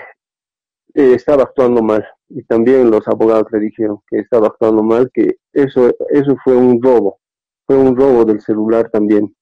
eh, 0.95 1.15
estaba 1.15 1.45
actuando 1.45 1.83
mal 1.83 2.07
y 2.35 2.43
también 2.45 2.91
los 2.91 3.07
abogados 3.09 3.47
le 3.53 3.61
dijeron 3.61 3.99
que 4.09 4.19
estaba 4.19 4.49
actuando 4.49 4.83
mal, 4.83 5.11
que 5.13 5.37
eso, 5.53 5.93
eso 6.11 6.37
fue 6.43 6.57
un 6.57 6.83
robo, 6.83 7.19
fue 7.67 7.77
un 7.77 7.95
robo 7.97 8.25
del 8.25 8.41
celular 8.41 8.89
también. 8.91 9.35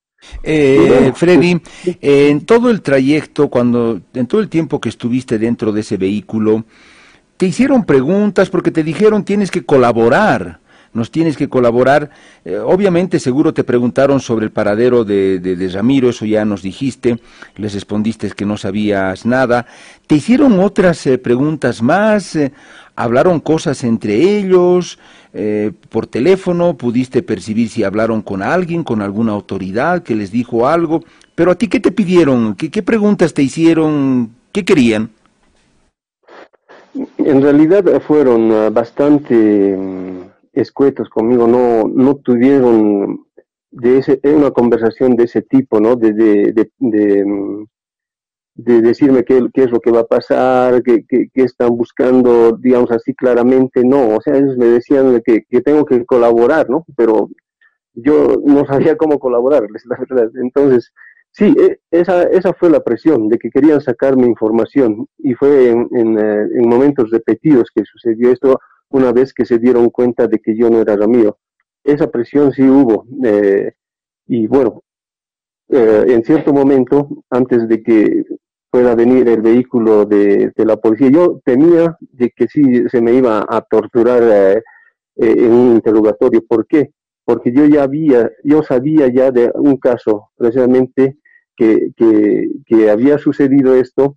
Eh, 0.43 1.13
Freddy, 1.15 1.61
en 2.01 2.45
todo 2.45 2.69
el 2.69 2.83
trayecto, 2.83 3.49
cuando, 3.49 4.01
en 4.13 4.27
todo 4.27 4.41
el 4.41 4.49
tiempo 4.49 4.81
que 4.81 4.91
estuviste 4.91 5.39
dentro 5.39 5.73
de 5.73 5.81
ese 5.81 5.97
vehículo, 5.97 6.65
te 7.37 7.47
hicieron 7.47 7.85
preguntas 7.85 8.51
porque 8.51 8.71
te 8.71 8.83
dijeron 8.83 9.25
tienes 9.25 9.51
que 9.51 9.65
colaborar 9.65 10.61
nos 10.93 11.11
tienes 11.11 11.37
que 11.37 11.49
colaborar. 11.49 12.11
Eh, 12.45 12.59
obviamente 12.59 13.19
seguro 13.19 13.55
te 13.55 13.65
preguntaron 13.65 14.21
sobre 14.21 14.47
el 14.47 14.53
paradero 14.53 15.05
de, 15.05 15.39
de, 15.39 15.69
Ramiro, 15.69 16.11
eso 16.11 16.25
ya 16.25 16.45
nos 16.45 16.63
dijiste, 16.63 17.21
les 17.57 17.75
respondiste 17.75 18.31
que 18.31 18.47
no 18.47 18.57
sabías 18.57 19.25
nada. 19.27 19.67
¿Te 20.07 20.17
hicieron 20.17 20.59
otras 20.61 21.07
eh, 21.07 21.19
preguntas 21.19 21.83
más? 21.83 22.37
Eh, 22.91 22.93
¿Hablaron 22.97 23.41
cosas 23.41 23.85
entre 23.85 24.39
ellos? 24.39 24.99
¿Por 25.91 26.07
teléfono? 26.07 26.77
¿Pudiste 26.77 27.23
percibir 27.23 27.69
si 27.69 27.85
hablaron 27.85 28.21
con 28.21 28.43
alguien, 28.43 28.83
con 28.83 29.01
alguna 29.01 29.33
autoridad 29.33 30.03
que 30.03 30.17
les 30.17 30.33
dijo 30.33 30.67
algo? 30.67 31.03
Pero 31.35 31.53
a 31.53 31.55
ti, 31.55 31.69
¿qué 31.69 31.81
te 31.81 31.93
pidieron? 31.93 32.55
¿Qué, 32.57 32.71
qué 32.71 32.83
preguntas 32.83 33.33
te 33.33 33.43
hicieron? 33.43 34.31
¿Qué 34.53 34.65
querían? 34.65 35.11
En 37.19 37.43
realidad 37.43 37.85
fueron 38.03 38.51
ah, 38.53 38.71
bastante 38.71 39.77
mm, 39.77 40.23
escuetos 40.53 41.09
conmigo, 41.09 41.47
no, 41.47 41.89
no 41.89 42.17
tuvieron 42.17 43.27
de 43.71 43.99
ese, 43.99 44.21
una 44.25 44.51
conversación 44.51 45.15
de 45.15 45.25
ese 45.25 45.43
tipo, 45.43 45.81
¿no? 45.81 45.95
De, 45.95 46.13
de, 46.13 46.53
de, 46.53 46.71
de, 46.79 47.67
decirme 48.55 49.25
qué, 49.25 49.47
qué, 49.53 49.65
es 49.65 49.71
lo 49.71 49.81
que 49.81 49.91
va 49.91 50.01
a 50.01 50.07
pasar, 50.07 50.83
qué, 50.83 51.05
qué, 51.09 51.29
están 51.35 51.77
buscando, 51.77 52.57
digamos 52.57 52.91
así 52.91 53.15
claramente, 53.15 53.83
no, 53.85 54.17
o 54.17 54.21
sea, 54.21 54.37
ellos 54.37 54.57
me 54.57 54.67
decían 54.67 55.21
que, 55.25 55.45
que 55.49 55.61
tengo 55.63 55.85
que 55.85 56.05
colaborar, 56.05 56.69
¿no? 56.69 56.85
Pero 56.97 57.31
yo 57.95 58.37
no 58.45 58.67
sabía 58.67 58.97
cómo 58.97 59.19
colaborarles, 59.19 59.85
la 59.87 59.97
verdad. 59.99 60.31
Entonces, 60.43 60.93
sí, 61.33 61.55
e, 61.59 61.79
esa, 61.91 62.25
esa 62.25 62.53
fue 62.55 62.71
la 62.71 62.81
presión 62.81 63.29
de 63.29 63.39
que 63.39 63.51
querían 63.51 63.81
sacarme 63.81 64.27
información 64.27 65.07
y 65.19 65.35
fue 65.35 65.71
en, 65.71 65.89
en, 65.93 66.19
eh, 66.19 66.49
en 66.55 66.69
momentos 66.69 67.11
repetidos 67.11 67.71
que 67.75 67.85
sucedió 67.85 68.31
esto 68.33 68.59
una 68.91 69.13
vez 69.13 69.33
que 69.33 69.45
se 69.45 69.59
dieron 69.59 69.91
cuenta 69.91 70.27
de 70.27 70.39
que 70.41 70.57
yo 70.57 70.69
no 70.69 70.81
era 70.81 70.97
Ramiro. 70.97 71.39
Esa 71.85 72.11
presión 72.11 72.53
sí 72.53 72.63
hubo. 72.63 73.07
Eh, 73.25 73.73
y 74.27 74.47
bueno, 74.47 74.83
eh, 75.69 76.05
en 76.09 76.25
cierto 76.25 76.53
momento, 76.53 77.09
antes 77.31 77.69
de 77.69 77.83
que 77.83 78.25
pueda 78.71 78.95
venir 78.95 79.29
el 79.29 79.43
vehículo 79.43 80.05
de, 80.05 80.53
la 80.57 80.77
policía, 80.77 81.11
yo 81.11 81.41
temía 81.45 81.97
de 82.01 82.31
que 82.31 82.47
sí 82.49 82.89
se 82.89 83.01
me 83.01 83.13
iba 83.15 83.45
a 83.49 83.61
torturar 83.63 84.23
eh, 84.23 84.63
en 85.17 85.53
un 85.53 85.75
interrogatorio. 85.75 86.45
¿Por 86.47 86.67
qué? 86.67 86.91
Porque 87.25 87.53
yo 87.53 87.67
ya 87.67 87.83
había, 87.83 88.31
yo 88.45 88.63
sabía 88.63 89.09
ya 89.09 89.31
de 89.31 89.51
un 89.55 89.77
caso 89.77 90.31
precisamente 90.37 91.19
que, 91.57 91.91
que, 91.97 92.49
que 92.67 92.91
había 92.91 93.19
sucedido 93.19 93.75
esto 93.75 94.17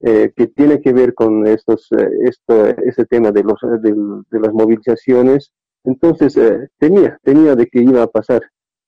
eh, 0.00 0.30
que 0.36 0.48
tiene 0.48 0.82
que 0.82 0.92
ver 0.92 1.14
con 1.14 1.46
estos, 1.46 1.88
eh, 1.92 2.08
esto, 2.24 2.66
ese 2.66 3.06
tema 3.06 3.32
de, 3.32 3.42
los, 3.42 3.58
de, 3.80 4.40
las 4.40 4.52
movilizaciones. 4.52 5.52
Entonces, 5.84 6.36
eh, 6.36 6.68
tenía, 6.78 7.18
tenía 7.22 7.56
de 7.56 7.66
que 7.66 7.80
iba 7.80 8.02
a 8.02 8.06
pasar. 8.06 8.42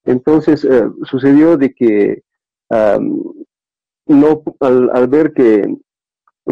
Entonces, 0.05 0.67
sucedió 1.05 1.57
de 1.57 1.73
que 1.75 2.23
no, 4.09 4.43
al, 4.61 4.91
al, 4.93 5.09
ver 5.09 5.33
que 5.33 5.63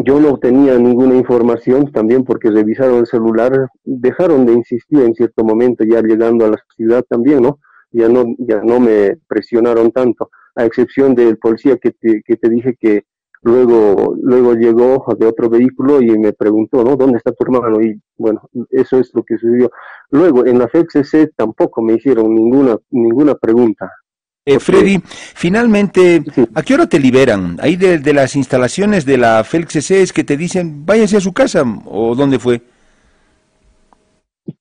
yo 0.05 0.21
no 0.21 0.39
tenía 0.39 0.79
ninguna 0.79 1.17
información 1.17 1.91
también 1.91 2.25
porque 2.25 2.51
revisaron 2.51 2.99
el 2.99 3.07
celular, 3.07 3.69
dejaron 3.85 4.47
de 4.47 4.53
insistir 4.53 5.01
en 5.01 5.15
cierto 5.15 5.45
momento 5.45 5.85
ya 5.85 6.03
llegando 6.03 6.45
a 6.45 6.51
la 6.51 6.59
ciudad 6.77 7.05
también, 7.09 7.43
¿no? 7.43 7.59
Ya 7.91 8.09
no, 8.09 8.25
ya 8.39 8.61
no 8.63 8.79
me 8.79 9.17
presionaron 9.27 9.91
tanto, 9.91 10.31
a 10.55 10.65
excepción 10.65 11.15
del 11.15 11.39
policía 11.39 11.79
que 11.79 11.93
te, 11.93 12.23
que 12.25 12.37
te 12.37 12.49
dije 12.51 12.77
que 12.79 13.05
luego, 13.43 14.15
luego 14.21 14.55
llegó 14.55 15.07
de 15.19 15.27
otro 15.27 15.49
vehículo 15.49 16.03
y 16.03 16.19
me 16.19 16.33
preguntó, 16.33 16.85
¿no? 16.85 16.97
¿Dónde 16.97 17.19
está 17.19 17.33
tu 17.33 17.45
hermano? 17.45 17.81
Y 17.81 18.01
bueno, 18.19 18.43
eso 18.71 18.99
es 18.99 19.11
lo 19.15 19.23
que 19.23 19.39
sucedió. 19.39 19.71
Luego, 20.11 20.45
en 20.45 20.59
la 20.59 20.69
FXC 20.69 21.33
tampoco 21.37 21.81
me 21.81 21.95
hicieron 21.95 22.35
ninguna, 22.35 22.77
ninguna 22.91 23.35
pregunta. 23.35 23.91
Eh, 24.49 24.61
Freddy, 24.61 25.01
finalmente, 25.35 26.23
¿a 26.55 26.63
qué 26.63 26.75
hora 26.75 26.87
te 26.87 27.01
liberan? 27.01 27.57
Ahí 27.61 27.75
de, 27.75 28.13
las 28.13 28.37
instalaciones 28.37 29.05
de 29.05 29.19
la 29.19 29.43
FELXC 29.43 29.91
es 29.91 30.13
que 30.13 30.23
te 30.23 30.37
dicen, 30.37 30.87
váyase 30.87 31.17
a 31.17 31.21
su 31.21 31.33
casa, 31.33 31.65
¿o 31.85 32.15
dónde 32.15 32.39
fue? 32.39 32.63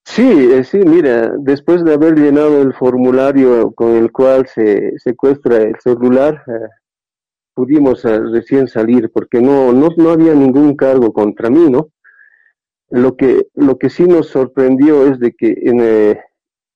Sí, 0.03 0.23
eh, 0.23 0.63
sí, 0.63 0.79
mira, 0.79 1.33
después 1.37 1.85
de 1.85 1.93
haber 1.93 2.15
llenado 2.15 2.63
el 2.63 2.73
formulario 2.73 3.73
con 3.73 3.95
el 3.95 4.11
cual 4.11 4.47
se 4.47 4.97
secuestra 4.97 5.57
el 5.57 5.75
celular, 5.79 6.41
eh, 6.47 6.67
pudimos 7.53 8.01
recién 8.03 8.67
salir 8.67 9.11
porque 9.11 9.39
no, 9.39 9.71
no, 9.71 9.89
no 9.97 10.09
había 10.09 10.33
ningún 10.33 10.75
cargo 10.75 11.13
contra 11.13 11.51
mí, 11.51 11.69
¿no? 11.69 11.89
Lo 12.89 13.15
que, 13.15 13.49
lo 13.53 13.77
que 13.77 13.91
sí 13.91 14.05
nos 14.05 14.29
sorprendió 14.29 15.05
es 15.05 15.19
de 15.19 15.33
que 15.33 15.55
en, 15.61 15.79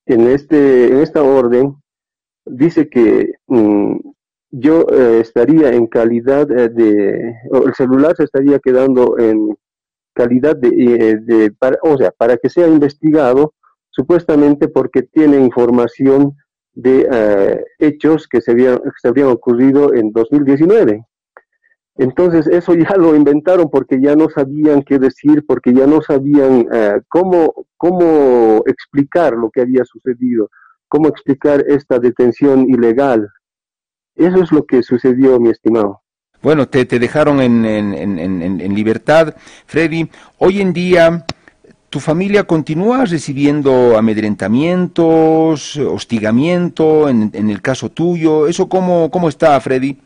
en, 0.05 0.27
este, 0.27 0.89
en 0.89 0.99
esta 0.99 1.23
orden 1.23 1.75
dice 2.49 2.89
que 2.89 3.33
mm, 3.47 3.97
yo 4.51 4.85
eh, 4.91 5.19
estaría 5.21 5.71
en 5.73 5.87
calidad 5.87 6.49
eh, 6.51 6.69
de, 6.69 7.35
el 7.51 7.73
celular 7.75 8.15
se 8.15 8.23
estaría 8.23 8.59
quedando 8.59 9.17
en 9.19 9.55
calidad 10.13 10.55
de, 10.55 10.69
eh, 10.69 11.17
de 11.21 11.51
para, 11.51 11.77
o 11.83 11.97
sea, 11.97 12.11
para 12.11 12.37
que 12.37 12.49
sea 12.49 12.67
investigado, 12.67 13.53
supuestamente 13.91 14.67
porque 14.67 15.03
tiene 15.03 15.39
información 15.39 16.35
de 16.73 17.65
hechos 17.79 18.27
que 18.27 18.39
se, 18.39 18.51
habían, 18.51 18.77
que 18.77 18.91
se 19.01 19.07
habrían 19.09 19.27
ocurrido 19.27 19.93
en 19.93 20.11
2019. 20.13 21.03
Entonces 21.97 22.47
eso 22.47 22.73
ya 22.73 22.95
lo 22.95 23.15
inventaron 23.15 23.69
porque 23.69 23.99
ya 24.01 24.15
no 24.15 24.29
sabían 24.29 24.83
qué 24.83 24.97
decir, 24.97 25.43
porque 25.45 25.73
ya 25.73 25.87
no 25.87 26.01
sabían 26.01 26.67
cómo, 27.09 27.65
cómo 27.75 28.63
explicar 28.65 29.33
lo 29.33 29.49
que 29.49 29.61
había 29.61 29.83
sucedido 29.83 30.49
cómo 30.89 31.07
explicar 31.07 31.63
esta 31.67 31.99
detención 31.99 32.69
ilegal. 32.69 33.29
Eso 34.15 34.43
es 34.43 34.51
lo 34.51 34.65
que 34.65 34.83
sucedió, 34.83 35.39
mi 35.39 35.49
estimado. 35.49 36.01
Bueno, 36.41 36.67
te, 36.67 36.85
te 36.85 36.99
dejaron 36.99 37.41
en, 37.41 37.65
en, 37.65 37.93
en, 37.93 38.61
en, 38.61 38.75
libertad. 38.75 39.35
Freddy, 39.65 40.09
hoy 40.37 40.61
en 40.61 40.73
día, 40.73 41.25
¿tu 41.89 41.99
familia 41.99 42.45
continúa 42.45 43.05
recibiendo 43.05 43.97
amedrentamientos, 43.97 45.77
hostigamiento 45.77 47.09
en, 47.09 47.31
el 47.33 47.61
caso 47.61 47.89
tuyo? 47.89 48.47
¿Eso 48.47 48.69
cómo, 48.69 49.11
cómo 49.11 49.27
está, 49.27 49.59
Freddy? 49.59 49.97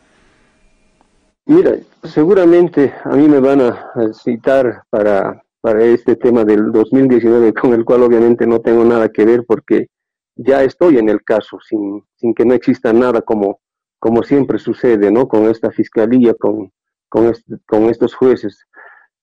Mira, 1.45 1.75
seguramente 2.03 2.93
a 3.03 3.15
mí 3.15 3.27
me 3.27 3.39
van 3.39 3.61
a 3.61 3.91
citar 4.13 4.83
para, 4.89 5.43
para 5.61 5.83
este 5.83 6.15
tema 6.15 6.43
del 6.43 6.71
2019, 6.71 7.53
con 7.53 7.73
el 7.73 7.85
cual 7.85 8.03
obviamente 8.03 8.47
no 8.47 8.59
tengo 8.59 8.83
nada 8.83 9.09
que 9.09 9.23
ver 9.23 9.43
porque 9.45 9.87
ya 10.35 10.63
estoy 10.63 10.97
en 10.97 11.09
el 11.09 11.23
caso, 11.23 11.59
sin, 11.67 12.03
sin 12.15 12.33
que 12.33 12.45
no 12.45 12.53
exista 12.53 12.93
nada 12.93 13.21
como, 13.21 13.59
como 13.99 14.23
siempre 14.23 14.59
sucede, 14.59 15.11
¿no? 15.11 15.27
Con 15.27 15.49
esta 15.49 15.71
fiscalía, 15.71 16.33
con, 16.33 16.71
con, 17.09 17.31
con 17.65 17.83
estos 17.83 18.15
jueces. 18.15 18.65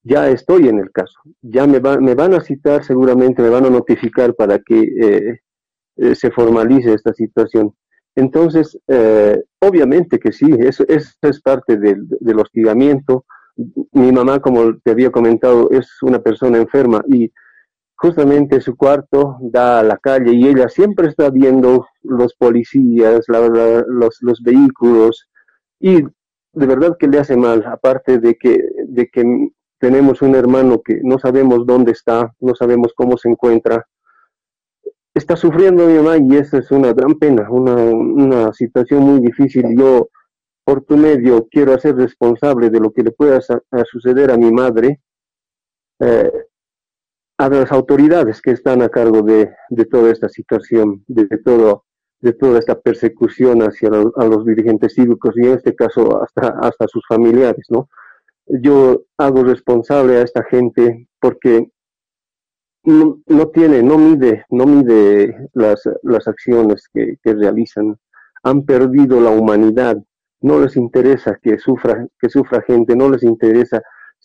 Ya 0.03 0.29
estoy 0.29 0.67
en 0.67 0.79
el 0.79 0.91
caso. 0.91 1.19
Ya 1.41 1.67
me, 1.67 1.79
me 1.79 2.15
van 2.15 2.33
a 2.33 2.41
citar, 2.41 2.83
seguramente 2.83 3.41
me 3.41 3.49
van 3.49 3.65
a 3.65 3.69
notificar 3.69 4.33
para 4.33 4.59
que 4.59 4.79
eh, 4.79 5.39
eh, 5.97 6.15
se 6.15 6.31
formalice 6.31 6.93
esta 6.93 7.13
situación. 7.13 7.75
Entonces, 8.15 8.77
eh, 8.87 9.41
obviamente 9.59 10.19
que 10.19 10.31
sí, 10.31 10.47
eso, 10.59 10.83
eso 10.87 11.13
es 11.21 11.41
parte 11.41 11.77
del, 11.77 12.07
del 12.19 12.39
hostigamiento. 12.39 13.25
Mi 13.91 14.11
mamá, 14.11 14.39
como 14.39 14.77
te 14.79 14.91
había 14.91 15.11
comentado, 15.11 15.69
es 15.71 16.01
una 16.01 16.19
persona 16.19 16.57
enferma 16.57 17.03
y 17.07 17.31
justamente 18.01 18.61
su 18.61 18.75
cuarto 18.75 19.37
da 19.41 19.79
a 19.79 19.83
la 19.83 19.95
calle 19.95 20.33
y 20.33 20.47
ella 20.47 20.67
siempre 20.69 21.07
está 21.07 21.29
viendo 21.29 21.85
los 22.01 22.33
policías, 22.33 23.25
los, 23.27 24.17
los 24.21 24.41
vehículos 24.41 25.29
y 25.79 26.01
de 26.01 26.65
verdad 26.65 26.97
que 26.99 27.07
le 27.07 27.19
hace 27.19 27.37
mal, 27.37 27.63
aparte 27.67 28.17
de 28.17 28.33
que, 28.35 28.59
de 28.87 29.07
que 29.07 29.51
tenemos 29.77 30.23
un 30.23 30.33
hermano 30.33 30.81
que 30.83 30.99
no 31.03 31.19
sabemos 31.19 31.67
dónde 31.67 31.91
está, 31.91 32.33
no 32.39 32.55
sabemos 32.55 32.91
cómo 32.95 33.17
se 33.17 33.29
encuentra. 33.29 33.85
Está 35.13 35.35
sufriendo 35.35 35.85
mi 35.85 35.93
mamá 35.93 36.17
y 36.17 36.37
esa 36.37 36.57
es 36.57 36.71
una 36.71 36.93
gran 36.93 37.19
pena, 37.19 37.51
una, 37.51 37.75
una 37.75 38.51
situación 38.53 39.03
muy 39.03 39.19
difícil. 39.19 39.77
Yo, 39.77 40.09
por 40.65 40.83
tu 40.85 40.97
medio, 40.97 41.47
quiero 41.51 41.75
hacer 41.75 41.95
responsable 41.95 42.71
de 42.71 42.79
lo 42.79 42.91
que 42.91 43.03
le 43.03 43.11
pueda 43.11 43.39
suceder 43.85 44.31
a 44.31 44.37
mi 44.37 44.51
madre. 44.51 45.01
Eh, 45.99 46.31
a 47.41 47.49
las 47.49 47.71
autoridades 47.71 48.39
que 48.39 48.51
están 48.51 48.83
a 48.83 48.89
cargo 48.89 49.23
de, 49.23 49.51
toda 49.89 50.11
esta 50.11 50.29
situación, 50.29 51.03
de, 51.07 51.25
todo, 51.43 51.85
de 52.19 52.33
toda 52.33 52.59
esta 52.59 52.79
persecución 52.79 53.63
hacia 53.63 53.89
a 53.89 54.25
los 54.25 54.45
dirigentes 54.45 54.93
cívicos 54.93 55.33
y 55.35 55.47
en 55.47 55.53
este 55.53 55.75
caso 55.75 56.21
hasta, 56.21 56.49
hasta 56.59 56.87
sus 56.87 57.03
familiares, 57.07 57.65
¿no? 57.69 57.89
Yo 58.45 59.05
hago 59.17 59.43
responsable 59.43 60.17
a 60.17 60.21
esta 60.21 60.43
gente 60.43 61.07
porque 61.19 61.71
no, 62.83 63.47
tiene, 63.51 63.81
no 63.81 63.97
mide, 63.97 64.45
no 64.51 64.67
mide 64.67 65.49
las, 65.53 65.81
las 66.03 66.27
acciones 66.27 66.87
que, 66.93 67.17
que 67.23 67.33
realizan. 67.33 67.97
Han 68.43 68.65
perdido 68.65 69.19
la 69.19 69.31
humanidad. 69.31 69.97
No 70.41 70.59
les 70.59 70.75
interesa 70.75 71.39
que 71.41 71.57
sufra, 71.57 72.07
que 72.19 72.29
sufra 72.29 72.61
gente, 72.61 72.95
no 72.95 73.09
les 73.09 73.23
interesa 73.23 73.81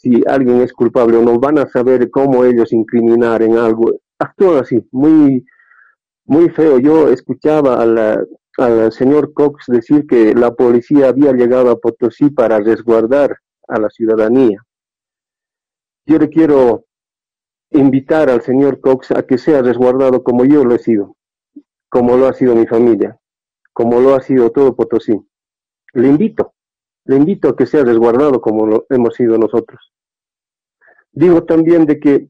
si 0.06 0.22
alguien 0.28 0.60
es 0.60 0.72
culpable 0.72 1.16
o 1.16 1.22
no, 1.22 1.40
van 1.40 1.58
a 1.58 1.68
saber 1.68 2.10
cómo 2.10 2.44
ellos 2.44 2.72
incriminar 2.72 3.42
en 3.42 3.58
algo. 3.58 3.98
Actúan 4.20 4.58
así, 4.58 4.86
muy, 4.92 5.44
muy 6.24 6.48
feo. 6.50 6.78
Yo 6.78 7.08
escuchaba 7.08 7.82
al 7.82 8.92
señor 8.92 9.32
Cox 9.32 9.64
decir 9.66 10.06
que 10.06 10.32
la 10.32 10.54
policía 10.54 11.08
había 11.08 11.32
llegado 11.32 11.70
a 11.70 11.80
Potosí 11.80 12.30
para 12.30 12.60
resguardar 12.60 13.36
a 13.66 13.80
la 13.80 13.90
ciudadanía. 13.90 14.62
Yo 16.06 16.18
le 16.18 16.28
quiero 16.28 16.84
invitar 17.70 18.30
al 18.30 18.42
señor 18.42 18.80
Cox 18.80 19.10
a 19.10 19.26
que 19.26 19.38
sea 19.38 19.60
resguardado 19.60 20.22
como 20.22 20.44
yo 20.44 20.64
lo 20.64 20.76
he 20.76 20.78
sido, 20.78 21.16
como 21.88 22.16
lo 22.16 22.28
ha 22.28 22.32
sido 22.32 22.54
mi 22.54 22.68
familia, 22.68 23.18
como 23.72 24.00
lo 24.00 24.14
ha 24.14 24.20
sido 24.20 24.52
todo 24.52 24.76
Potosí. 24.76 25.20
Le 25.94 26.06
invito 26.06 26.52
le 27.06 27.16
invito 27.16 27.48
a 27.48 27.56
que 27.56 27.66
sea 27.66 27.84
resguardado 27.84 28.40
como 28.40 28.66
lo 28.66 28.86
hemos 28.90 29.14
sido 29.14 29.38
nosotros. 29.38 29.92
Digo 31.16 31.44
también 31.44 31.86
de 31.86 31.98
que, 31.98 32.28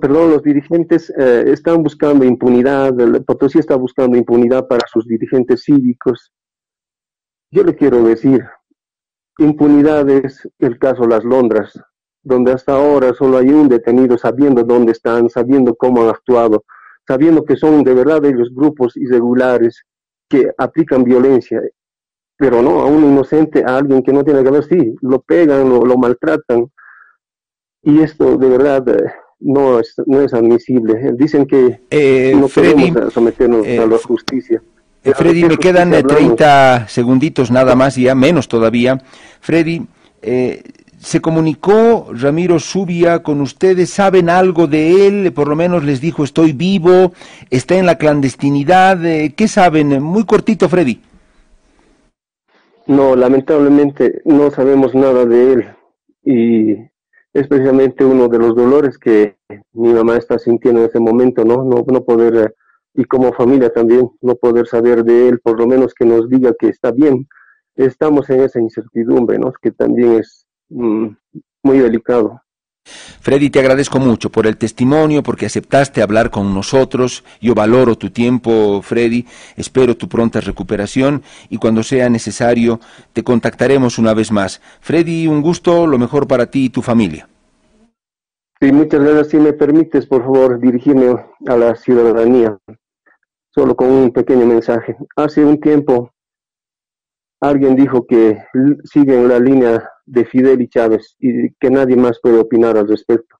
perdón, 0.00 0.30
los 0.30 0.42
dirigentes 0.42 1.10
eh, 1.10 1.44
están 1.48 1.82
buscando 1.82 2.24
impunidad, 2.24 2.94
Potosí 3.26 3.58
está 3.58 3.76
buscando 3.76 4.16
impunidad 4.16 4.66
para 4.66 4.86
sus 4.90 5.06
dirigentes 5.06 5.64
cívicos. 5.64 6.32
Yo 7.50 7.62
le 7.62 7.76
quiero 7.76 8.02
decir, 8.02 8.42
impunidad 9.36 10.08
es 10.08 10.48
el 10.58 10.78
caso 10.78 11.06
Las 11.06 11.22
Londras, 11.22 11.78
donde 12.22 12.52
hasta 12.52 12.72
ahora 12.72 13.12
solo 13.12 13.36
hay 13.36 13.50
un 13.50 13.68
detenido 13.68 14.16
sabiendo 14.16 14.64
dónde 14.64 14.92
están, 14.92 15.28
sabiendo 15.28 15.74
cómo 15.74 16.02
han 16.02 16.08
actuado, 16.08 16.64
sabiendo 17.06 17.44
que 17.44 17.56
son 17.56 17.84
de 17.84 17.92
verdad 17.92 18.24
ellos 18.24 18.48
grupos 18.54 18.96
irregulares 18.96 19.84
que 20.30 20.50
aplican 20.56 21.04
violencia 21.04 21.60
pero 22.36 22.62
no 22.62 22.80
a 22.80 22.86
un 22.86 23.04
inocente, 23.04 23.62
a 23.64 23.76
alguien 23.76 24.02
que 24.02 24.12
no 24.12 24.24
tiene 24.24 24.42
que 24.42 24.50
ver, 24.50 24.64
sí, 24.64 24.96
lo 25.02 25.20
pegan, 25.20 25.68
lo, 25.68 25.84
lo 25.84 25.96
maltratan. 25.96 26.70
Y 27.84 28.00
esto 28.00 28.36
de 28.36 28.48
verdad 28.48 28.88
eh, 28.88 29.10
no 29.40 29.78
es, 29.78 29.94
no 30.06 30.20
es 30.22 30.32
admisible. 30.32 31.12
Dicen 31.12 31.46
que 31.46 31.80
eh, 31.90 32.32
no 32.34 32.48
podemos 32.48 33.12
someternos 33.12 33.66
a 33.66 33.86
la 33.86 33.98
justicia. 33.98 34.62
Eh, 35.02 35.12
Freddy, 35.14 35.44
me 35.44 35.58
quedan 35.58 35.90
30 35.90 36.88
segunditos 36.88 37.50
nada 37.50 37.74
más, 37.74 37.96
ya 37.96 38.14
menos 38.14 38.48
todavía. 38.48 39.02
Freddy, 39.40 39.82
¿se 40.98 41.20
comunicó 41.20 42.08
Ramiro 42.10 42.58
Subia 42.58 43.22
con 43.22 43.42
ustedes? 43.42 43.90
¿Saben 43.90 44.30
algo 44.30 44.66
de 44.66 45.06
él? 45.06 45.32
Por 45.34 45.48
lo 45.48 45.56
menos 45.56 45.84
les 45.84 46.00
dijo, 46.00 46.24
estoy 46.24 46.52
vivo, 46.52 47.12
está 47.50 47.76
en 47.76 47.84
la 47.84 47.98
clandestinidad. 47.98 48.98
¿Qué 49.36 49.46
saben? 49.46 50.02
Muy 50.02 50.24
cortito, 50.24 50.70
Freddy. 50.70 51.02
No, 52.86 53.14
lamentablemente 53.14 54.22
no 54.24 54.50
sabemos 54.50 54.94
nada 54.94 55.26
de 55.26 55.52
él 55.52 55.64
y 56.24 56.93
es 57.34 57.48
precisamente 57.48 58.04
uno 58.04 58.28
de 58.28 58.38
los 58.38 58.54
dolores 58.54 58.96
que 58.96 59.36
mi 59.72 59.92
mamá 59.92 60.16
está 60.16 60.38
sintiendo 60.38 60.80
en 60.80 60.86
ese 60.86 61.00
momento, 61.00 61.44
¿no? 61.44 61.64
No, 61.64 61.84
no 61.84 62.04
poder, 62.04 62.36
eh, 62.36 62.54
y 62.94 63.04
como 63.04 63.32
familia 63.32 63.70
también, 63.70 64.08
no 64.20 64.36
poder 64.36 64.68
saber 64.68 65.04
de 65.04 65.28
él, 65.28 65.40
por 65.40 65.58
lo 65.58 65.66
menos 65.66 65.94
que 65.94 66.06
nos 66.06 66.28
diga 66.28 66.54
que 66.56 66.68
está 66.68 66.92
bien. 66.92 67.26
Estamos 67.74 68.30
en 68.30 68.42
esa 68.42 68.60
incertidumbre, 68.60 69.36
¿no? 69.38 69.52
Que 69.60 69.72
también 69.72 70.20
es, 70.20 70.46
mm, 70.68 71.08
muy 71.64 71.78
delicado. 71.78 72.40
Freddy, 73.24 73.48
te 73.48 73.58
agradezco 73.58 73.98
mucho 73.98 74.30
por 74.30 74.46
el 74.46 74.58
testimonio, 74.58 75.22
porque 75.22 75.46
aceptaste 75.46 76.02
hablar 76.02 76.30
con 76.30 76.52
nosotros. 76.52 77.24
Yo 77.40 77.54
valoro 77.54 77.96
tu 77.96 78.10
tiempo, 78.10 78.82
Freddy. 78.82 79.26
Espero 79.56 79.96
tu 79.96 80.08
pronta 80.08 80.40
recuperación 80.40 81.22
y 81.48 81.56
cuando 81.56 81.82
sea 81.82 82.10
necesario 82.10 82.80
te 83.12 83.24
contactaremos 83.24 83.98
una 83.98 84.12
vez 84.12 84.30
más. 84.30 84.60
Freddy, 84.80 85.26
un 85.26 85.40
gusto, 85.40 85.86
lo 85.86 85.98
mejor 85.98 86.26
para 86.26 86.46
ti 86.46 86.66
y 86.66 86.70
tu 86.70 86.82
familia. 86.82 87.26
Sí, 88.60 88.70
muchas 88.72 89.00
gracias. 89.00 89.28
Si 89.28 89.38
me 89.38 89.54
permites, 89.54 90.06
por 90.06 90.22
favor, 90.22 90.60
dirigirme 90.60 91.16
a 91.46 91.56
la 91.56 91.74
ciudadanía, 91.76 92.58
solo 93.50 93.74
con 93.74 93.90
un 93.90 94.12
pequeño 94.12 94.46
mensaje. 94.46 94.96
Hace 95.16 95.44
un 95.44 95.58
tiempo 95.60 96.12
alguien 97.40 97.74
dijo 97.74 98.06
que 98.06 98.38
sigue 98.84 99.14
en 99.14 99.28
la 99.28 99.38
línea 99.38 99.90
de 100.06 100.24
Fidel 100.24 100.62
y 100.62 100.68
Chávez 100.68 101.16
y 101.18 101.50
que 101.54 101.70
nadie 101.70 101.96
más 101.96 102.20
puede 102.20 102.38
opinar 102.38 102.76
al 102.76 102.88
respecto. 102.88 103.36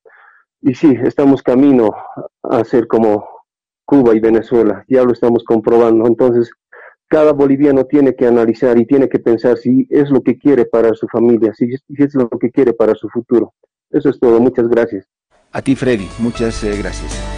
Y 0.60 0.74
sí, 0.74 0.96
estamos 1.04 1.42
camino 1.42 1.90
a 2.42 2.64
ser 2.64 2.86
como 2.86 3.28
Cuba 3.84 4.14
y 4.14 4.20
Venezuela, 4.20 4.84
ya 4.88 5.02
lo 5.02 5.12
estamos 5.12 5.44
comprobando. 5.44 6.06
Entonces, 6.06 6.50
cada 7.06 7.32
boliviano 7.32 7.84
tiene 7.84 8.14
que 8.16 8.26
analizar 8.26 8.78
y 8.78 8.86
tiene 8.86 9.08
que 9.08 9.18
pensar 9.18 9.58
si 9.58 9.86
es 9.90 10.10
lo 10.10 10.22
que 10.22 10.38
quiere 10.38 10.64
para 10.64 10.94
su 10.94 11.06
familia, 11.08 11.52
si 11.54 11.68
es 11.72 12.14
lo 12.14 12.28
que 12.28 12.50
quiere 12.50 12.72
para 12.72 12.94
su 12.94 13.08
futuro. 13.08 13.52
Eso 13.90 14.08
es 14.08 14.18
todo. 14.18 14.40
Muchas 14.40 14.68
gracias. 14.68 15.06
A 15.52 15.62
ti, 15.62 15.76
Freddy. 15.76 16.08
Muchas 16.18 16.64
eh, 16.64 16.76
gracias. 16.76 17.34